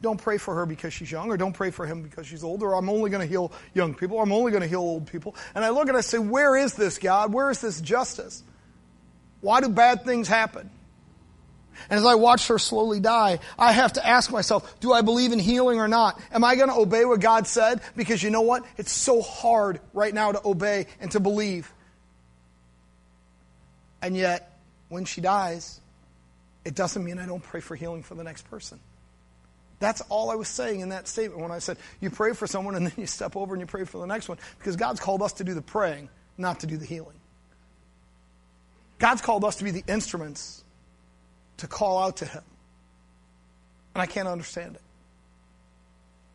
don't 0.03 0.21
pray 0.21 0.37
for 0.37 0.55
her 0.57 0.67
because 0.67 0.93
she's 0.93 1.11
young, 1.11 1.31
or 1.31 1.37
don't 1.37 1.53
pray 1.53 1.71
for 1.71 1.87
him 1.87 2.03
because 2.03 2.27
she's 2.27 2.45
old, 2.45 2.63
or 2.63 2.75
I'm 2.75 2.89
only 2.89 3.09
going 3.09 3.27
to 3.27 3.27
heal 3.27 3.53
young 3.73 3.95
people, 3.95 4.19
or 4.19 4.25
I'm 4.25 4.33
only 4.33 4.51
going 4.51 4.63
to 4.63 4.69
heal 4.69 4.81
old 4.81 5.07
people. 5.07 5.35
And 5.55 5.65
I 5.65 5.71
look 5.71 5.89
and 5.89 5.97
I 5.97 6.01
say, 6.03 6.19
where 6.19 6.57
is 6.57 6.75
this, 6.75 6.99
God? 6.99 7.33
Where 7.33 7.51
is 7.51 7.61
this 7.61 7.81
justice? 7.81 8.43
Why 9.41 9.61
do 9.61 9.69
bad 9.69 10.05
things 10.05 10.29
happen? 10.29 10.69
And 11.89 11.99
as 11.99 12.05
I 12.05 12.17
watch 12.17 12.49
her 12.49 12.59
slowly 12.59 13.01
die, 13.01 13.39
I 13.59 13.73
have 13.73 13.95
to 13.95 14.07
ask 14.07 14.31
myself, 14.31 14.79
do 14.81 14.93
I 14.93 15.01
believe 15.01 15.33
in 15.33 15.39
healing 15.39 15.81
or 15.81 15.89
not? 15.89 16.21
Am 16.33 16.45
I 16.45 16.55
going 16.57 16.69
to 16.69 16.77
obey 16.77 17.05
what 17.05 17.21
God 17.21 17.47
said? 17.47 17.81
Because 17.97 18.23
you 18.23 18.31
know 18.31 18.43
what? 18.43 18.65
It's 18.77 18.93
so 18.93 19.23
hard 19.23 19.81
right 19.95 20.13
now 20.13 20.33
to 20.33 20.41
obey 20.47 20.87
and 21.01 21.11
to 21.13 21.21
believe. 21.21 21.73
And 24.03 24.17
yet, 24.17 24.59
when 24.89 25.05
she 25.05 25.21
dies, 25.21 25.81
it 26.65 26.75
doesn't 26.75 27.03
mean 27.03 27.19
I 27.19 27.27
don't 27.27 27.43
pray 27.43 27.61
for 27.61 27.75
healing 27.75 28.03
for 28.03 28.15
the 28.15 28.25
next 28.25 28.51
person. 28.51 28.79
That's 29.83 30.01
all 30.03 30.31
I 30.31 30.37
was 30.37 30.47
saying 30.47 30.79
in 30.79 30.91
that 30.91 31.09
statement 31.09 31.41
when 31.41 31.51
I 31.51 31.59
said, 31.59 31.77
you 32.01 32.09
pray 32.09 32.35
for 32.35 32.47
someone 32.47 32.77
and 32.77 32.87
then 32.87 32.93
you 32.97 33.09
step 33.09 33.35
over 33.35 33.53
and 33.53 33.61
you 33.61 33.67
pray 33.67 33.83
for 33.83 33.99
the 33.99 34.07
next 34.07 34.29
one. 34.29 34.39
Because 34.57 34.77
God's 34.77 35.01
called 35.01 35.23
us 35.23 35.33
to 35.35 35.45
do 35.45 35.55
the 35.55 35.61
praying, 35.61 36.09
not 36.39 36.61
to 36.61 36.69
do 36.69 36.77
the 36.77 36.87
healing. 36.87 37.17
God's 39.01 39.23
called 39.23 39.45
us 39.45 39.57
to 39.57 39.65
be 39.65 39.73
the 39.73 39.83
instruments 39.89 40.63
to 41.57 41.67
call 41.67 41.99
out 42.01 42.19
to 42.19 42.27
Him. 42.27 42.45
And 43.97 44.03
I 44.03 44.07
can't 44.07 44.29
understand 44.29 44.77
it. 44.77 44.83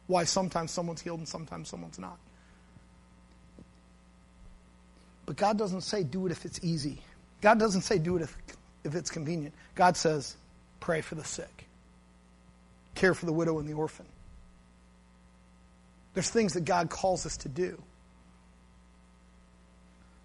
Why 0.07 0.25
sometimes 0.25 0.71
someone's 0.71 1.01
healed 1.01 1.19
and 1.19 1.27
sometimes 1.27 1.69
someone's 1.69 1.97
not. 1.97 2.17
But 5.25 5.37
God 5.37 5.57
doesn't 5.57 5.81
say 5.81 6.03
do 6.03 6.25
it 6.25 6.33
if 6.33 6.43
it's 6.43 6.59
easy. 6.65 6.99
God 7.39 7.59
doesn't 7.59 7.83
say 7.83 7.97
do 7.97 8.17
it 8.17 8.23
if, 8.23 8.37
if 8.83 8.93
it's 8.93 9.09
convenient. 9.09 9.55
God 9.73 9.95
says 9.95 10.35
pray 10.81 10.99
for 10.99 11.15
the 11.15 11.23
sick, 11.23 11.56
care 12.97 13.13
for 13.13 13.25
the 13.25 13.33
widow 13.33 13.59
and 13.59 13.69
the 13.69 13.73
orphan. 13.73 14.05
There's 16.13 16.29
things 16.29 16.53
that 16.53 16.65
God 16.65 16.89
calls 16.89 17.25
us 17.25 17.37
to 17.37 17.49
do. 17.49 17.81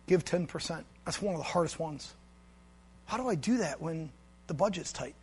Give 0.07 0.25
10%. 0.25 0.85
That's 1.05 1.21
one 1.21 1.35
of 1.35 1.39
the 1.39 1.45
hardest 1.45 1.79
ones. 1.79 2.15
How 3.05 3.19
do 3.19 3.29
I 3.29 3.35
do 3.35 3.59
that 3.59 3.81
when 3.81 4.11
the 4.47 4.55
budget's 4.55 4.93
tight? 4.93 5.15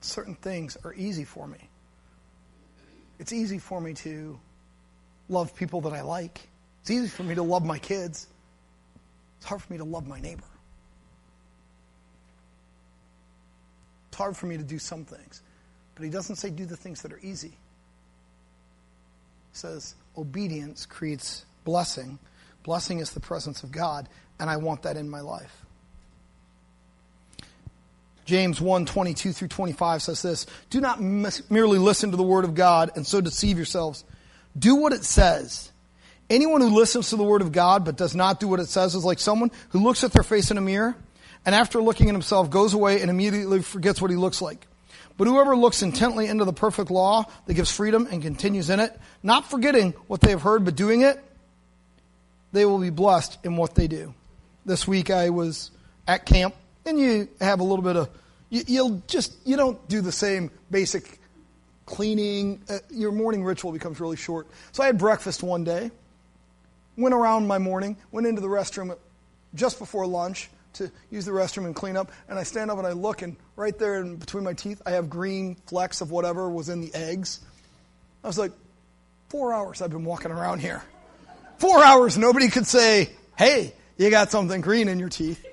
Certain 0.00 0.34
things 0.34 0.78
are 0.82 0.94
easy 0.94 1.24
for 1.24 1.46
me. 1.46 1.58
It's 3.18 3.32
easy 3.32 3.58
for 3.58 3.80
me 3.80 3.92
to 3.94 4.40
love 5.28 5.54
people 5.54 5.82
that 5.82 5.92
I 5.92 6.00
like. 6.00 6.40
It's 6.80 6.90
easy 6.90 7.08
for 7.08 7.24
me 7.24 7.34
to 7.34 7.42
love 7.42 7.66
my 7.66 7.78
kids. 7.78 8.26
It's 9.36 9.46
hard 9.46 9.60
for 9.60 9.70
me 9.72 9.78
to 9.78 9.84
love 9.84 10.06
my 10.06 10.20
neighbor. 10.20 10.44
Hard 14.18 14.36
for 14.36 14.46
me 14.46 14.58
to 14.58 14.62
do 14.62 14.78
some 14.78 15.04
things. 15.04 15.40
But 15.94 16.04
he 16.04 16.10
doesn't 16.10 16.36
say 16.36 16.50
do 16.50 16.66
the 16.66 16.76
things 16.76 17.02
that 17.02 17.12
are 17.12 17.20
easy. 17.22 17.48
He 17.48 17.54
says 19.52 19.94
obedience 20.16 20.84
creates 20.84 21.46
blessing. 21.64 22.18
Blessing 22.64 22.98
is 22.98 23.10
the 23.10 23.20
presence 23.20 23.62
of 23.62 23.72
God, 23.72 24.08
and 24.38 24.50
I 24.50 24.58
want 24.58 24.82
that 24.82 24.96
in 24.96 25.08
my 25.08 25.20
life. 25.20 25.64
James 28.26 28.60
1 28.60 28.84
22 28.84 29.32
through 29.32 29.48
25 29.48 30.02
says 30.02 30.20
this 30.20 30.46
Do 30.68 30.82
not 30.82 31.00
merely 31.00 31.78
listen 31.78 32.10
to 32.10 32.16
the 32.18 32.22
word 32.22 32.44
of 32.44 32.54
God 32.54 32.90
and 32.94 33.06
so 33.06 33.22
deceive 33.22 33.56
yourselves. 33.56 34.04
Do 34.58 34.74
what 34.74 34.92
it 34.92 35.04
says. 35.04 35.72
Anyone 36.28 36.60
who 36.60 36.68
listens 36.68 37.08
to 37.08 37.16
the 37.16 37.24
word 37.24 37.40
of 37.40 37.52
God 37.52 37.86
but 37.86 37.96
does 37.96 38.14
not 38.14 38.38
do 38.38 38.46
what 38.46 38.60
it 38.60 38.68
says 38.68 38.94
is 38.94 39.04
like 39.04 39.18
someone 39.18 39.50
who 39.70 39.82
looks 39.82 40.04
at 40.04 40.12
their 40.12 40.22
face 40.22 40.50
in 40.50 40.58
a 40.58 40.60
mirror 40.60 40.94
and 41.48 41.54
after 41.54 41.80
looking 41.80 42.10
at 42.10 42.12
himself 42.12 42.50
goes 42.50 42.74
away 42.74 43.00
and 43.00 43.10
immediately 43.10 43.62
forgets 43.62 44.02
what 44.02 44.10
he 44.10 44.18
looks 44.18 44.42
like. 44.42 44.66
But 45.16 45.28
whoever 45.28 45.56
looks 45.56 45.80
intently 45.80 46.26
into 46.26 46.44
the 46.44 46.52
perfect 46.52 46.90
law 46.90 47.24
that 47.46 47.54
gives 47.54 47.74
freedom 47.74 48.06
and 48.10 48.20
continues 48.20 48.68
in 48.68 48.80
it, 48.80 48.94
not 49.22 49.48
forgetting 49.48 49.94
what 50.08 50.20
they 50.20 50.28
have 50.32 50.42
heard 50.42 50.66
but 50.66 50.76
doing 50.76 51.00
it, 51.00 51.18
they 52.52 52.66
will 52.66 52.76
be 52.76 52.90
blessed 52.90 53.38
in 53.44 53.56
what 53.56 53.74
they 53.74 53.88
do. 53.88 54.12
This 54.66 54.86
week 54.86 55.08
I 55.08 55.30
was 55.30 55.70
at 56.06 56.26
camp, 56.26 56.54
and 56.84 57.00
you 57.00 57.30
have 57.40 57.60
a 57.60 57.64
little 57.64 57.82
bit 57.82 57.96
of, 57.96 58.10
you, 58.50 58.84
will 58.84 59.02
just, 59.06 59.34
you 59.46 59.56
don't 59.56 59.88
do 59.88 60.02
the 60.02 60.12
same 60.12 60.50
basic 60.70 61.18
cleaning. 61.86 62.60
Uh, 62.68 62.80
your 62.90 63.10
morning 63.10 63.42
ritual 63.42 63.72
becomes 63.72 64.00
really 64.00 64.18
short. 64.18 64.48
So 64.72 64.82
I 64.82 64.86
had 64.86 64.98
breakfast 64.98 65.42
one 65.42 65.64
day, 65.64 65.92
went 66.98 67.14
around 67.14 67.46
my 67.46 67.56
morning, 67.56 67.96
went 68.12 68.26
into 68.26 68.42
the 68.42 68.48
restroom 68.48 68.94
just 69.54 69.78
before 69.78 70.06
lunch 70.06 70.50
to 70.78 70.90
use 71.10 71.24
the 71.24 71.30
restroom 71.30 71.66
and 71.66 71.76
clean 71.76 71.96
up, 71.96 72.10
and 72.28 72.38
I 72.38 72.42
stand 72.42 72.70
up 72.70 72.78
and 72.78 72.86
I 72.86 72.92
look, 72.92 73.22
and 73.22 73.36
right 73.54 73.78
there 73.78 74.00
in 74.00 74.16
between 74.16 74.44
my 74.44 74.54
teeth, 74.54 74.82
I 74.84 74.92
have 74.92 75.08
green 75.08 75.56
flecks 75.66 76.00
of 76.00 76.10
whatever 76.10 76.50
was 76.50 76.68
in 76.68 76.80
the 76.80 76.92
eggs. 76.94 77.40
I 78.24 78.26
was 78.26 78.38
like, 78.38 78.52
Four 79.28 79.52
hours 79.52 79.82
I've 79.82 79.90
been 79.90 80.06
walking 80.06 80.30
around 80.30 80.60
here. 80.60 80.82
Four 81.58 81.84
hours, 81.84 82.16
nobody 82.16 82.48
could 82.48 82.66
say, 82.66 83.10
hey, 83.36 83.74
you 83.98 84.10
got 84.10 84.30
something 84.30 84.60
green 84.62 84.88
in 84.88 84.98
your 84.98 85.10
teeth. 85.10 85.44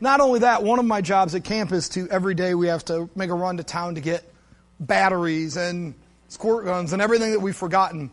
Not 0.00 0.20
only 0.20 0.40
that, 0.40 0.62
one 0.62 0.78
of 0.78 0.84
my 0.84 1.00
jobs 1.00 1.34
at 1.34 1.42
camp 1.42 1.72
is 1.72 1.88
to 1.90 2.08
every 2.08 2.34
day 2.34 2.54
we 2.54 2.68
have 2.68 2.84
to 2.86 3.10
make 3.16 3.30
a 3.30 3.34
run 3.34 3.56
to 3.56 3.64
town 3.64 3.96
to 3.96 4.00
get 4.00 4.30
batteries 4.78 5.56
and 5.56 5.94
squirt 6.28 6.66
guns 6.66 6.92
and 6.92 7.02
everything 7.02 7.32
that 7.32 7.40
we've 7.40 7.56
forgotten. 7.56 8.10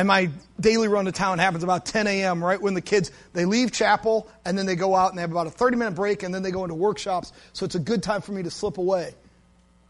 And 0.00 0.06
my 0.08 0.30
daily 0.58 0.88
run 0.88 1.04
to 1.04 1.12
town 1.12 1.38
happens 1.38 1.62
about 1.62 1.84
10 1.84 2.06
a.m., 2.06 2.42
right 2.42 2.58
when 2.58 2.72
the 2.72 2.80
kids, 2.80 3.10
they 3.34 3.44
leave 3.44 3.70
chapel 3.70 4.30
and 4.46 4.56
then 4.56 4.64
they 4.64 4.74
go 4.74 4.94
out 4.94 5.10
and 5.10 5.18
they 5.18 5.20
have 5.20 5.30
about 5.30 5.46
a 5.46 5.50
30 5.50 5.76
minute 5.76 5.94
break 5.94 6.22
and 6.22 6.34
then 6.34 6.42
they 6.42 6.50
go 6.50 6.64
into 6.64 6.74
workshops. 6.74 7.34
So 7.52 7.66
it's 7.66 7.74
a 7.74 7.78
good 7.78 8.02
time 8.02 8.22
for 8.22 8.32
me 8.32 8.42
to 8.42 8.50
slip 8.50 8.78
away. 8.78 9.14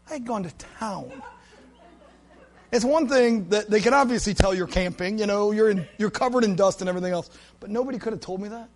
I 0.09 0.13
had 0.15 0.25
gone 0.25 0.43
to 0.43 0.51
town. 0.77 1.23
It's 2.73 2.83
one 2.83 3.07
thing 3.07 3.47
that 3.51 3.69
they 3.69 3.79
can 3.79 3.93
obviously 3.93 4.33
tell 4.33 4.53
you're 4.53 4.67
camping, 4.67 5.17
you 5.17 5.27
know, 5.27 5.51
you're, 5.51 5.69
in, 5.69 5.87
you're 5.97 6.11
covered 6.11 6.43
in 6.43 6.57
dust 6.57 6.81
and 6.81 6.89
everything 6.89 7.13
else, 7.13 7.29
but 7.61 7.69
nobody 7.69 7.97
could 7.97 8.11
have 8.11 8.21
told 8.21 8.41
me 8.41 8.49
that. 8.49 8.67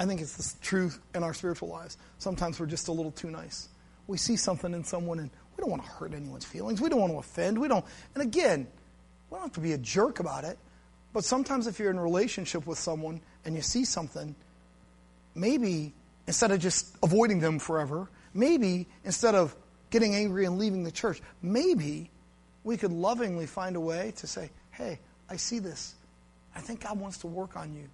I 0.00 0.04
think 0.04 0.20
it's 0.20 0.36
the 0.36 0.64
truth 0.64 0.98
in 1.14 1.22
our 1.22 1.32
spiritual 1.32 1.68
lives. 1.68 1.96
Sometimes 2.18 2.58
we're 2.58 2.66
just 2.66 2.88
a 2.88 2.92
little 2.92 3.12
too 3.12 3.30
nice. 3.30 3.68
We 4.08 4.16
see 4.16 4.34
something 4.34 4.74
in 4.74 4.82
someone 4.82 5.20
and 5.20 5.30
we 5.56 5.62
don't 5.62 5.70
want 5.70 5.84
to 5.84 5.88
hurt 5.90 6.12
anyone's 6.12 6.44
feelings. 6.44 6.80
We 6.80 6.88
don't 6.88 7.00
want 7.00 7.12
to 7.12 7.18
offend. 7.18 7.56
We 7.56 7.68
don't. 7.68 7.84
And 8.14 8.24
again, 8.24 8.66
we 9.30 9.36
don't 9.36 9.42
have 9.42 9.52
to 9.52 9.60
be 9.60 9.72
a 9.72 9.78
jerk 9.78 10.20
about 10.20 10.44
it. 10.44 10.58
But 11.12 11.24
sometimes 11.24 11.66
if 11.66 11.78
you're 11.78 11.90
in 11.90 11.98
a 11.98 12.02
relationship 12.02 12.66
with 12.66 12.78
someone 12.78 13.20
and 13.44 13.54
you 13.54 13.62
see 13.62 13.84
something, 13.84 14.34
maybe 15.34 15.92
instead 16.26 16.50
of 16.50 16.60
just 16.60 16.94
avoiding 17.02 17.40
them 17.40 17.58
forever, 17.58 18.08
maybe 18.34 18.86
instead 19.04 19.34
of 19.34 19.56
getting 19.90 20.14
angry 20.14 20.44
and 20.44 20.58
leaving 20.58 20.84
the 20.84 20.92
church, 20.92 21.20
maybe 21.42 22.10
we 22.62 22.76
could 22.76 22.92
lovingly 22.92 23.46
find 23.46 23.76
a 23.76 23.80
way 23.80 24.12
to 24.16 24.26
say, 24.26 24.50
hey, 24.70 24.98
I 25.28 25.36
see 25.36 25.58
this. 25.58 25.94
I 26.54 26.60
think 26.60 26.82
God 26.82 26.98
wants 26.98 27.18
to 27.18 27.26
work 27.26 27.56
on 27.56 27.74
you 27.74 27.88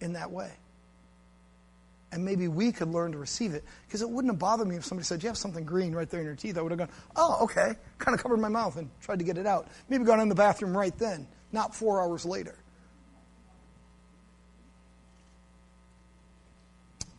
in 0.00 0.14
that 0.14 0.30
way 0.30 0.50
and 2.12 2.24
maybe 2.24 2.48
we 2.48 2.72
could 2.72 2.88
learn 2.88 3.12
to 3.12 3.18
receive 3.18 3.54
it. 3.54 3.64
Because 3.86 4.02
it 4.02 4.10
wouldn't 4.10 4.32
have 4.32 4.38
bothered 4.38 4.66
me 4.66 4.76
if 4.76 4.84
somebody 4.84 5.04
said, 5.04 5.22
You 5.22 5.28
have 5.28 5.38
something 5.38 5.64
green 5.64 5.94
right 5.94 6.08
there 6.08 6.20
in 6.20 6.26
your 6.26 6.34
teeth. 6.34 6.58
I 6.58 6.62
would 6.62 6.72
have 6.72 6.78
gone, 6.78 6.88
Oh, 7.16 7.44
okay. 7.44 7.74
Kind 7.98 8.14
of 8.14 8.22
covered 8.22 8.38
my 8.38 8.48
mouth 8.48 8.76
and 8.76 8.90
tried 9.00 9.20
to 9.20 9.24
get 9.24 9.38
it 9.38 9.46
out. 9.46 9.68
Maybe 9.88 10.04
gone 10.04 10.20
in 10.20 10.28
the 10.28 10.34
bathroom 10.34 10.76
right 10.76 10.96
then, 10.98 11.26
not 11.52 11.74
four 11.74 12.00
hours 12.02 12.24
later. 12.24 12.56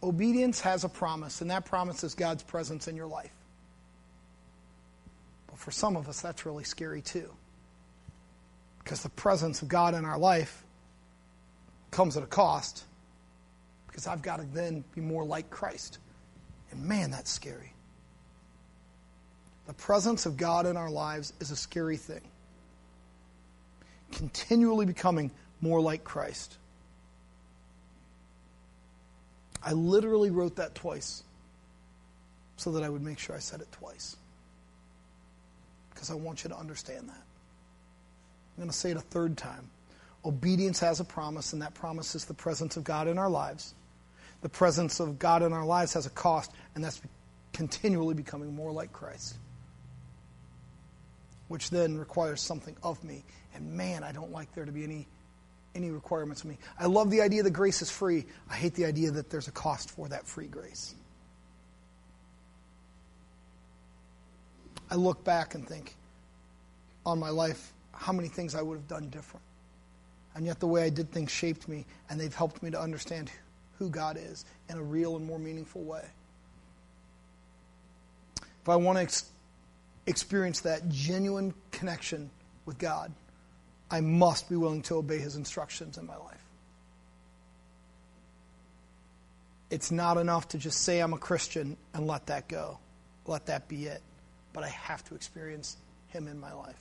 Obedience 0.04 0.60
has 0.62 0.84
a 0.84 0.90
promise, 0.90 1.42
and 1.42 1.52
that 1.52 1.66
promise 1.66 2.04
is 2.04 2.16
God's 2.16 2.44
presence 2.44 2.88
in 2.88 2.96
your 2.96 3.08
life. 3.08 3.32
But 5.48 5.60
for 5.60 5.72
some 5.72 5.96
of 5.96 6.10
us, 6.10 6.22
that's 6.22 6.46
really 6.46 6.64
scary 6.64 7.02
too. 7.02 7.30
Because 8.80 9.04
the 9.04 9.10
presence 9.10 9.62
of 9.62 9.68
God 9.68 9.94
in 9.94 10.04
our 10.04 10.18
life 10.18 10.64
comes 11.92 12.18
at 12.18 12.24
a 12.24 12.28
cost 12.28 12.84
because 13.92 14.08
I've 14.08 14.22
got 14.22 14.38
to 14.38 14.46
then 14.54 14.84
be 14.96 15.02
more 15.02 15.26
like 15.26 15.50
Christ. 15.50 16.00
And 16.72 16.86
man, 16.86 17.12
that's 17.12 17.30
scary. 17.30 17.74
The 19.68 19.74
presence 19.74 20.26
of 20.26 20.38
God 20.38 20.66
in 20.66 20.78
our 20.78 20.90
lives 20.90 21.34
is 21.40 21.52
a 21.52 21.56
scary 21.56 21.98
thing. 21.98 22.22
Continually 24.12 24.86
becoming 24.86 25.30
more 25.60 25.82
like 25.82 26.04
Christ. 26.04 26.58
I 29.64 29.74
literally 29.74 30.32
wrote 30.32 30.56
that 30.56 30.74
twice 30.74 31.24
so 32.58 32.72
that 32.72 32.84
I 32.84 32.90
would 32.90 33.04
make 33.04 33.20
sure 33.20 33.36
I 33.36 33.40
said 33.40 33.62
it 33.62 33.72
twice. 33.72 34.16
Because 35.94 36.10
I 36.10 36.16
want 36.16 36.44
you 36.44 36.50
to 36.50 36.58
understand 36.58 37.10
that. 37.10 37.24
I'm 38.58 38.58
going 38.58 38.70
to 38.70 38.76
say 38.76 38.92
it 38.92 38.98
a 38.98 39.02
third 39.02 39.38
time. 39.38 39.70
Obedience 40.26 40.80
has 40.80 41.00
a 41.00 41.04
promise, 41.04 41.54
and 41.54 41.62
that 41.62 41.74
promise 41.74 42.16
is 42.16 42.26
the 42.26 42.34
presence 42.34 42.78
of 42.78 42.84
God 42.84 43.08
in 43.08 43.18
our 43.18 43.30
lives 43.30 43.74
the 44.42 44.50
presence 44.50 45.00
of 45.00 45.20
God 45.20 45.44
in 45.44 45.54
our 45.54 45.66
lives 45.66 45.94
has 45.94 46.06
a 46.06 46.10
cost, 46.10 46.52
and 46.76 46.84
that's 46.84 47.02
continually 47.54 48.16
becoming 48.16 48.54
more 48.54 48.72
like 48.72 48.92
Christ. 48.92 49.36
Which 51.48 51.70
then 51.70 51.98
requires 51.98 52.42
something 52.42 52.76
of 52.82 53.04
me. 53.04 53.24
And 53.54 53.74
man, 53.74 54.04
I 54.04 54.12
don't 54.12 54.32
like 54.32 54.54
there 54.56 54.66
to 54.66 54.72
be 54.72 54.84
any, 54.84 55.08
any 55.76 55.92
requirements 55.92 56.42
of 56.44 56.50
me. 56.50 56.58
I 56.80 56.86
love 56.86 57.12
the 57.12 57.22
idea 57.22 57.44
that 57.44 57.52
grace 57.52 57.82
is 57.82 57.92
free. 57.92 58.26
I 58.50 58.56
hate 58.56 58.74
the 58.74 58.86
idea 58.86 59.12
that 59.12 59.30
there's 59.30 59.48
a 59.48 59.52
cost 59.52 59.92
for 59.92 60.08
that 60.08 60.26
free 60.26 60.48
grace. 60.48 60.96
I 64.90 64.96
look 64.96 65.24
back 65.24 65.56
and 65.56 65.68
think 65.68 65.96
on 67.06 67.20
my 67.20 67.30
life 67.30 67.74
how 67.94 68.12
many 68.12 68.28
things 68.28 68.56
I 68.56 68.62
would 68.62 68.76
have 68.76 68.88
done 68.88 69.10
different. 69.10 69.46
And 70.36 70.46
yet 70.46 70.60
the 70.60 70.68
way 70.68 70.84
I 70.84 70.90
did 70.90 71.12
things 71.12 71.30
shaped 71.30 71.68
me, 71.68 71.86
and 72.10 72.20
they've 72.20 72.34
helped 72.34 72.64
me 72.64 72.72
to 72.72 72.80
understand 72.80 73.30
who 73.82 73.90
God 73.90 74.16
is 74.16 74.46
in 74.70 74.78
a 74.78 74.84
real 74.84 75.16
and 75.16 75.26
more 75.26 75.40
meaningful 75.40 75.82
way. 75.82 76.06
If 78.62 78.70
I 78.70 78.76
want 78.76 79.00
to 79.00 79.02
ex- 79.02 79.28
experience 80.06 80.62
that 80.62 80.88
genuine 80.88 81.56
connection 81.72 82.30
with 82.68 82.78
God, 82.78 83.12
I 83.90 84.02
must 84.02 84.50
be 84.50 84.56
willing 84.56 84.84
to 84.84 84.98
obey 84.98 85.18
His 85.18 85.36
instructions 85.36 85.98
in 85.98 86.06
my 86.06 86.16
life. 86.16 86.46
It's 89.72 89.90
not 89.90 90.18
enough 90.18 90.50
to 90.50 90.60
just 90.60 90.82
say 90.82 91.00
I'm 91.00 91.14
a 91.14 91.18
Christian 91.18 91.76
and 91.96 92.06
let 92.06 92.28
that 92.28 92.48
go. 92.48 92.78
Let 93.26 93.48
that 93.48 93.68
be 93.68 93.88
it. 93.88 94.04
But 94.54 94.64
I 94.64 94.70
have 94.70 95.04
to 95.06 95.16
experience 95.16 95.76
Him 96.10 96.28
in 96.28 96.40
my 96.40 96.54
life. 96.54 96.78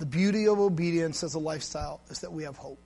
The 0.00 0.06
beauty 0.06 0.48
of 0.48 0.60
obedience 0.60 1.22
as 1.22 1.32
a 1.32 1.38
lifestyle 1.38 2.02
is 2.10 2.20
that 2.20 2.30
we 2.30 2.42
have 2.42 2.58
hope 2.58 2.78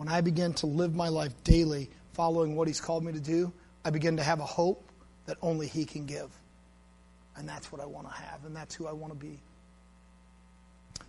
when 0.00 0.08
I 0.08 0.22
begin 0.22 0.54
to 0.54 0.66
live 0.66 0.94
my 0.94 1.10
life 1.10 1.34
daily 1.44 1.90
following 2.14 2.56
what 2.56 2.66
He's 2.66 2.80
called 2.80 3.04
me 3.04 3.12
to 3.12 3.20
do, 3.20 3.52
I 3.84 3.90
begin 3.90 4.16
to 4.16 4.22
have 4.22 4.40
a 4.40 4.46
hope 4.46 4.82
that 5.26 5.36
only 5.42 5.66
He 5.66 5.84
can 5.84 6.06
give. 6.06 6.30
And 7.36 7.46
that's 7.46 7.70
what 7.70 7.82
I 7.82 7.84
want 7.84 8.08
to 8.08 8.14
have, 8.14 8.46
and 8.46 8.56
that's 8.56 8.74
who 8.74 8.86
I 8.86 8.92
want 8.92 9.12
to 9.12 9.18
be. 9.18 9.38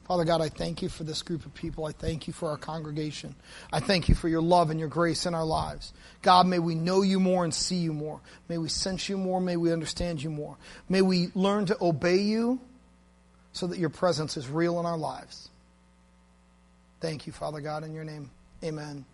Father 0.10 0.26
God, 0.26 0.42
I 0.42 0.50
thank 0.50 0.82
you 0.82 0.90
for 0.90 1.06
this 1.06 1.22
group 1.22 1.46
of 1.46 1.54
people. 1.54 1.86
I 1.86 1.94
thank 1.94 2.28
you 2.28 2.34
for 2.34 2.50
our 2.50 2.58
congregation. 2.58 3.34
I 3.72 3.80
thank 3.80 4.10
you 4.10 4.16
for 4.16 4.28
your 4.28 4.42
love 4.42 4.72
and 4.72 4.78
your 4.78 4.90
grace 4.90 5.26
in 5.26 5.34
our 5.34 5.46
lives. 5.46 5.94
God, 6.22 6.46
may 6.46 6.60
we 6.60 6.76
know 6.76 7.02
you 7.02 7.22
more 7.22 7.46
and 7.46 7.54
see 7.54 7.78
you 7.78 7.94
more. 7.94 8.20
May 8.50 8.58
we 8.58 8.68
sense 8.68 9.08
you 9.08 9.18
more. 9.18 9.40
May 9.40 9.56
we 9.56 9.72
understand 9.72 10.22
you 10.22 10.32
more. 10.32 10.58
May 10.90 11.02
we 11.02 11.30
learn 11.34 11.68
to 11.68 11.78
obey 11.82 12.18
you 12.18 12.60
so 13.54 13.68
that 13.68 13.80
your 13.80 13.90
presence 13.90 14.36
is 14.36 14.50
real 14.50 14.82
in 14.82 14.86
our 14.86 14.98
lives. 14.98 15.48
Thank 17.00 17.26
you, 17.26 17.32
Father 17.32 17.62
God, 17.62 17.86
in 17.86 17.94
your 17.94 18.04
name. 18.04 18.30
Amen. 18.64 19.06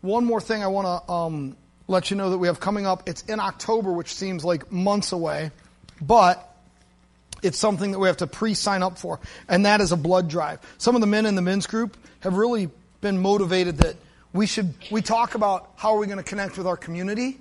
One 0.00 0.24
more 0.24 0.40
thing 0.40 0.62
I 0.62 0.66
want 0.66 0.86
to 0.86 1.12
um, 1.12 1.56
let 1.86 2.10
you 2.10 2.16
know 2.16 2.30
that 2.30 2.38
we 2.38 2.48
have 2.48 2.58
coming 2.58 2.86
up. 2.86 3.08
It's 3.08 3.22
in 3.22 3.38
October, 3.38 3.92
which 3.92 4.12
seems 4.12 4.44
like 4.44 4.72
months 4.72 5.12
away, 5.12 5.52
but 6.00 6.52
it's 7.42 7.58
something 7.58 7.92
that 7.92 7.98
we 8.00 8.08
have 8.08 8.16
to 8.18 8.26
pre-sign 8.26 8.82
up 8.82 8.98
for, 8.98 9.20
and 9.48 9.66
that 9.66 9.80
is 9.80 9.92
a 9.92 9.96
blood 9.96 10.28
drive. 10.28 10.58
Some 10.78 10.96
of 10.96 11.00
the 11.00 11.06
men 11.06 11.26
in 11.26 11.36
the 11.36 11.42
men's 11.42 11.66
group 11.66 11.96
have 12.20 12.34
really 12.34 12.70
been 13.00 13.18
motivated 13.18 13.78
that 13.78 13.96
we 14.32 14.46
should 14.46 14.74
we 14.90 15.02
talk 15.02 15.34
about 15.34 15.70
how 15.76 15.94
are 15.94 15.98
we 15.98 16.06
going 16.06 16.18
to 16.18 16.24
connect 16.24 16.58
with 16.58 16.66
our 16.66 16.76
community, 16.76 17.38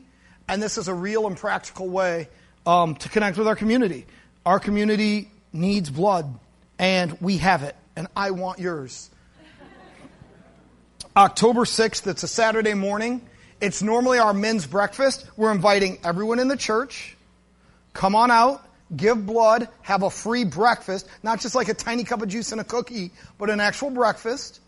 and 0.47 0.61
this 0.61 0.77
is 0.77 0.87
a 0.87 0.93
real 0.93 1.25
and 1.25 1.37
practical 1.37 1.89
way 1.89 2.29
um, 2.67 2.95
to 2.95 3.09
connect 3.09 3.37
with 3.37 3.47
our 3.47 3.55
community. 3.55 4.05
Our 4.45 4.59
community 4.59 5.31
needs 5.53 5.89
blood, 5.89 6.37
and 6.77 7.19
we 7.21 7.37
have 7.37 7.63
it, 7.63 7.75
and 7.95 8.07
I 8.15 8.31
want 8.31 8.59
yours. 8.59 9.09
October 11.15 11.65
6th, 11.65 12.07
it's 12.07 12.23
a 12.23 12.27
Saturday 12.27 12.73
morning. 12.73 13.21
It's 13.59 13.81
normally 13.81 14.17
our 14.17 14.33
men's 14.33 14.65
breakfast. 14.65 15.25
We're 15.35 15.51
inviting 15.51 15.99
everyone 16.05 16.39
in 16.39 16.47
the 16.47 16.55
church. 16.55 17.17
Come 17.91 18.15
on 18.15 18.31
out, 18.31 18.63
give 18.95 19.25
blood, 19.25 19.67
have 19.81 20.03
a 20.03 20.09
free 20.09 20.45
breakfast, 20.45 21.09
not 21.21 21.41
just 21.41 21.53
like 21.53 21.67
a 21.67 21.73
tiny 21.73 22.05
cup 22.05 22.21
of 22.21 22.29
juice 22.29 22.53
and 22.53 22.61
a 22.61 22.63
cookie, 22.63 23.11
but 23.37 23.49
an 23.49 23.59
actual 23.59 23.89
breakfast. 23.89 24.61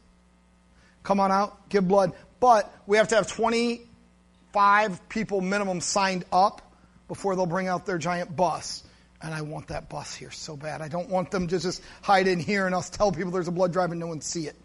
Come 1.03 1.21
on 1.21 1.31
out, 1.31 1.69
give 1.69 1.87
blood. 1.87 2.11
But 2.41 2.69
we 2.87 2.97
have 2.97 3.07
to 3.07 3.15
have 3.15 3.27
25 3.27 5.07
people 5.07 5.39
minimum 5.39 5.79
signed 5.79 6.25
up 6.33 6.61
before 7.07 7.37
they'll 7.37 7.45
bring 7.45 7.69
out 7.69 7.85
their 7.85 7.97
giant 7.97 8.35
bus. 8.35 8.83
And 9.21 9.33
I 9.33 9.43
want 9.43 9.67
that 9.67 9.87
bus 9.87 10.13
here 10.13 10.31
so 10.31 10.57
bad. 10.57 10.81
I 10.81 10.89
don't 10.89 11.07
want 11.07 11.31
them 11.31 11.47
to 11.47 11.57
just 11.57 11.81
hide 12.01 12.27
in 12.27 12.39
here 12.39 12.65
and 12.65 12.75
us 12.75 12.89
tell 12.89 13.13
people 13.13 13.31
there's 13.31 13.47
a 13.47 13.51
blood 13.51 13.71
drive 13.71 13.91
and 13.91 13.99
no 14.01 14.07
one 14.07 14.19
see 14.19 14.47
it 14.47 14.57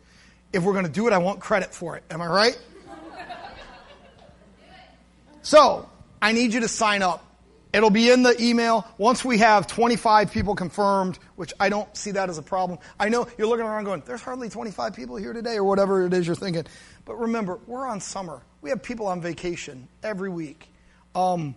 if 0.53 0.63
we're 0.63 0.73
going 0.73 0.87
to 0.87 0.91
do 0.91 1.07
it, 1.07 1.13
I 1.13 1.19
want 1.19 1.41
credit 1.41 1.75
for 1.75 1.97
it. 1.97 2.05
Am 2.11 2.21
I 2.21 2.27
right? 2.27 2.59
So, 5.43 5.89
I 6.21 6.33
need 6.33 6.53
you 6.53 6.61
to 6.61 6.69
sign 6.69 7.03
up. 7.03 7.25
It'll 7.73 7.91
be 7.91 8.11
in 8.11 8.23
the 8.23 8.35
email 8.43 8.87
once 8.97 9.25
we 9.25 9.39
have 9.39 9.67
25 9.67 10.33
people 10.33 10.55
confirmed, 10.55 11.19
which 11.37 11.53
I 11.61 11.69
don't 11.69 11.95
see 11.97 12.13
that 12.13 12.31
as 12.31 12.39
a 12.39 12.43
problem. 12.43 12.79
I 12.99 13.09
know 13.09 13.29
you're 13.37 13.47
looking 13.47 13.65
around 13.65 13.85
going, 13.85 14.03
there's 14.07 14.23
hardly 14.23 14.49
25 14.49 14.95
people 14.95 15.17
here 15.17 15.33
today, 15.33 15.57
or 15.57 15.65
whatever 15.65 16.07
it 16.07 16.15
is 16.15 16.27
you're 16.27 16.37
thinking. 16.37 16.65
But 17.05 17.17
remember, 17.17 17.59
we're 17.67 17.87
on 17.87 18.01
summer. 18.01 18.43
We 18.63 18.71
have 18.71 18.83
people 18.83 19.07
on 19.07 19.21
vacation 19.21 19.89
every 20.03 20.31
week. 20.31 20.69
Um, 21.15 21.55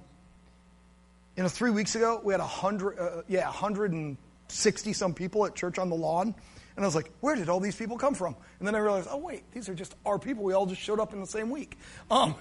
you 1.37 1.43
know, 1.43 1.49
three 1.49 1.71
weeks 1.71 1.95
ago, 1.95 2.19
we 2.23 2.33
had 2.33 2.41
100, 2.41 2.99
uh, 2.99 3.21
yeah, 3.27 3.45
100 3.45 3.93
and 3.93 4.17
60 4.49 4.93
some 4.93 5.13
people 5.13 5.45
at 5.45 5.55
church 5.55 5.79
on 5.79 5.89
the 5.89 5.95
lawn. 5.95 6.35
And 6.81 6.85
I 6.85 6.87
was 6.87 6.95
like, 6.95 7.11
where 7.19 7.35
did 7.35 7.47
all 7.47 7.59
these 7.59 7.75
people 7.75 7.95
come 7.95 8.15
from? 8.15 8.35
And 8.57 8.67
then 8.67 8.73
I 8.73 8.79
realized, 8.79 9.07
oh, 9.11 9.17
wait, 9.17 9.43
these 9.51 9.69
are 9.69 9.75
just 9.75 9.93
our 10.03 10.17
people. 10.17 10.43
We 10.43 10.53
all 10.53 10.65
just 10.65 10.81
showed 10.81 10.99
up 10.99 11.13
in 11.13 11.19
the 11.19 11.27
same 11.27 11.51
week. 11.51 11.77
Um, 12.09 12.33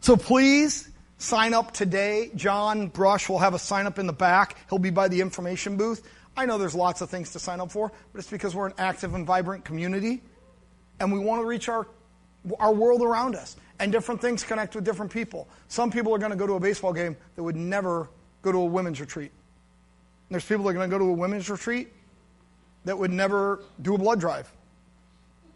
so 0.00 0.14
please 0.14 0.90
sign 1.16 1.54
up 1.54 1.72
today. 1.72 2.30
John 2.34 2.88
Brush 2.88 3.30
will 3.30 3.38
have 3.38 3.54
a 3.54 3.58
sign 3.58 3.86
up 3.86 3.98
in 3.98 4.06
the 4.06 4.12
back. 4.12 4.58
He'll 4.68 4.78
be 4.78 4.90
by 4.90 5.08
the 5.08 5.22
information 5.22 5.78
booth. 5.78 6.06
I 6.36 6.44
know 6.44 6.58
there's 6.58 6.74
lots 6.74 7.00
of 7.00 7.08
things 7.08 7.32
to 7.32 7.38
sign 7.38 7.60
up 7.60 7.72
for, 7.72 7.90
but 8.12 8.18
it's 8.18 8.28
because 8.28 8.54
we're 8.54 8.66
an 8.66 8.74
active 8.76 9.14
and 9.14 9.26
vibrant 9.26 9.64
community 9.64 10.20
and 11.00 11.10
we 11.10 11.18
want 11.18 11.40
to 11.40 11.46
reach 11.46 11.70
our, 11.70 11.86
our 12.60 12.74
world 12.74 13.00
around 13.00 13.36
us. 13.36 13.56
And 13.80 13.90
different 13.90 14.20
things 14.20 14.44
connect 14.44 14.74
with 14.74 14.84
different 14.84 15.10
people. 15.10 15.48
Some 15.68 15.90
people 15.90 16.14
are 16.14 16.18
going 16.18 16.32
to 16.32 16.36
go 16.36 16.46
to 16.46 16.56
a 16.56 16.60
baseball 16.60 16.92
game 16.92 17.16
that 17.36 17.42
would 17.42 17.56
never 17.56 18.10
go 18.42 18.52
to 18.52 18.58
a 18.58 18.66
women's 18.66 19.00
retreat. 19.00 19.30
And 20.28 20.34
there's 20.34 20.44
people 20.44 20.64
that 20.64 20.72
are 20.72 20.74
going 20.74 20.90
to 20.90 20.94
go 20.94 20.98
to 20.98 21.08
a 21.08 21.14
women's 21.14 21.48
retreat 21.48 21.94
that 22.84 22.98
would 22.98 23.10
never 23.10 23.60
do 23.80 23.94
a 23.94 23.98
blood 23.98 24.20
drive. 24.20 24.50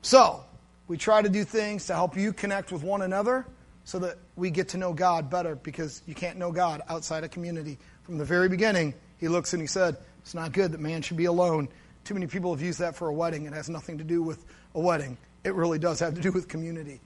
So, 0.02 0.44
we 0.88 0.96
try 0.96 1.22
to 1.22 1.28
do 1.28 1.44
things 1.44 1.86
to 1.86 1.94
help 1.94 2.16
you 2.16 2.32
connect 2.32 2.72
with 2.72 2.82
one 2.82 3.02
another 3.02 3.46
so 3.84 3.98
that 4.00 4.18
we 4.36 4.50
get 4.50 4.68
to 4.70 4.76
know 4.76 4.92
God 4.92 5.30
better 5.30 5.54
because 5.54 6.02
you 6.06 6.14
can't 6.14 6.38
know 6.38 6.52
God 6.52 6.82
outside 6.88 7.24
a 7.24 7.28
community. 7.28 7.78
From 8.02 8.18
the 8.18 8.24
very 8.24 8.48
beginning, 8.48 8.94
he 9.18 9.28
looks 9.28 9.52
and 9.52 9.62
he 9.62 9.66
said, 9.66 9.96
It's 10.20 10.34
not 10.34 10.52
good 10.52 10.72
that 10.72 10.80
man 10.80 11.02
should 11.02 11.16
be 11.16 11.26
alone. 11.26 11.68
Too 12.04 12.14
many 12.14 12.26
people 12.26 12.52
have 12.52 12.62
used 12.62 12.80
that 12.80 12.96
for 12.96 13.08
a 13.08 13.14
wedding. 13.14 13.46
It 13.46 13.52
has 13.52 13.68
nothing 13.68 13.98
to 13.98 14.04
do 14.04 14.22
with 14.22 14.44
a 14.74 14.80
wedding, 14.80 15.16
it 15.44 15.54
really 15.54 15.78
does 15.78 16.00
have 16.00 16.14
to 16.14 16.20
do 16.20 16.32
with 16.32 16.48
community. 16.48 17.00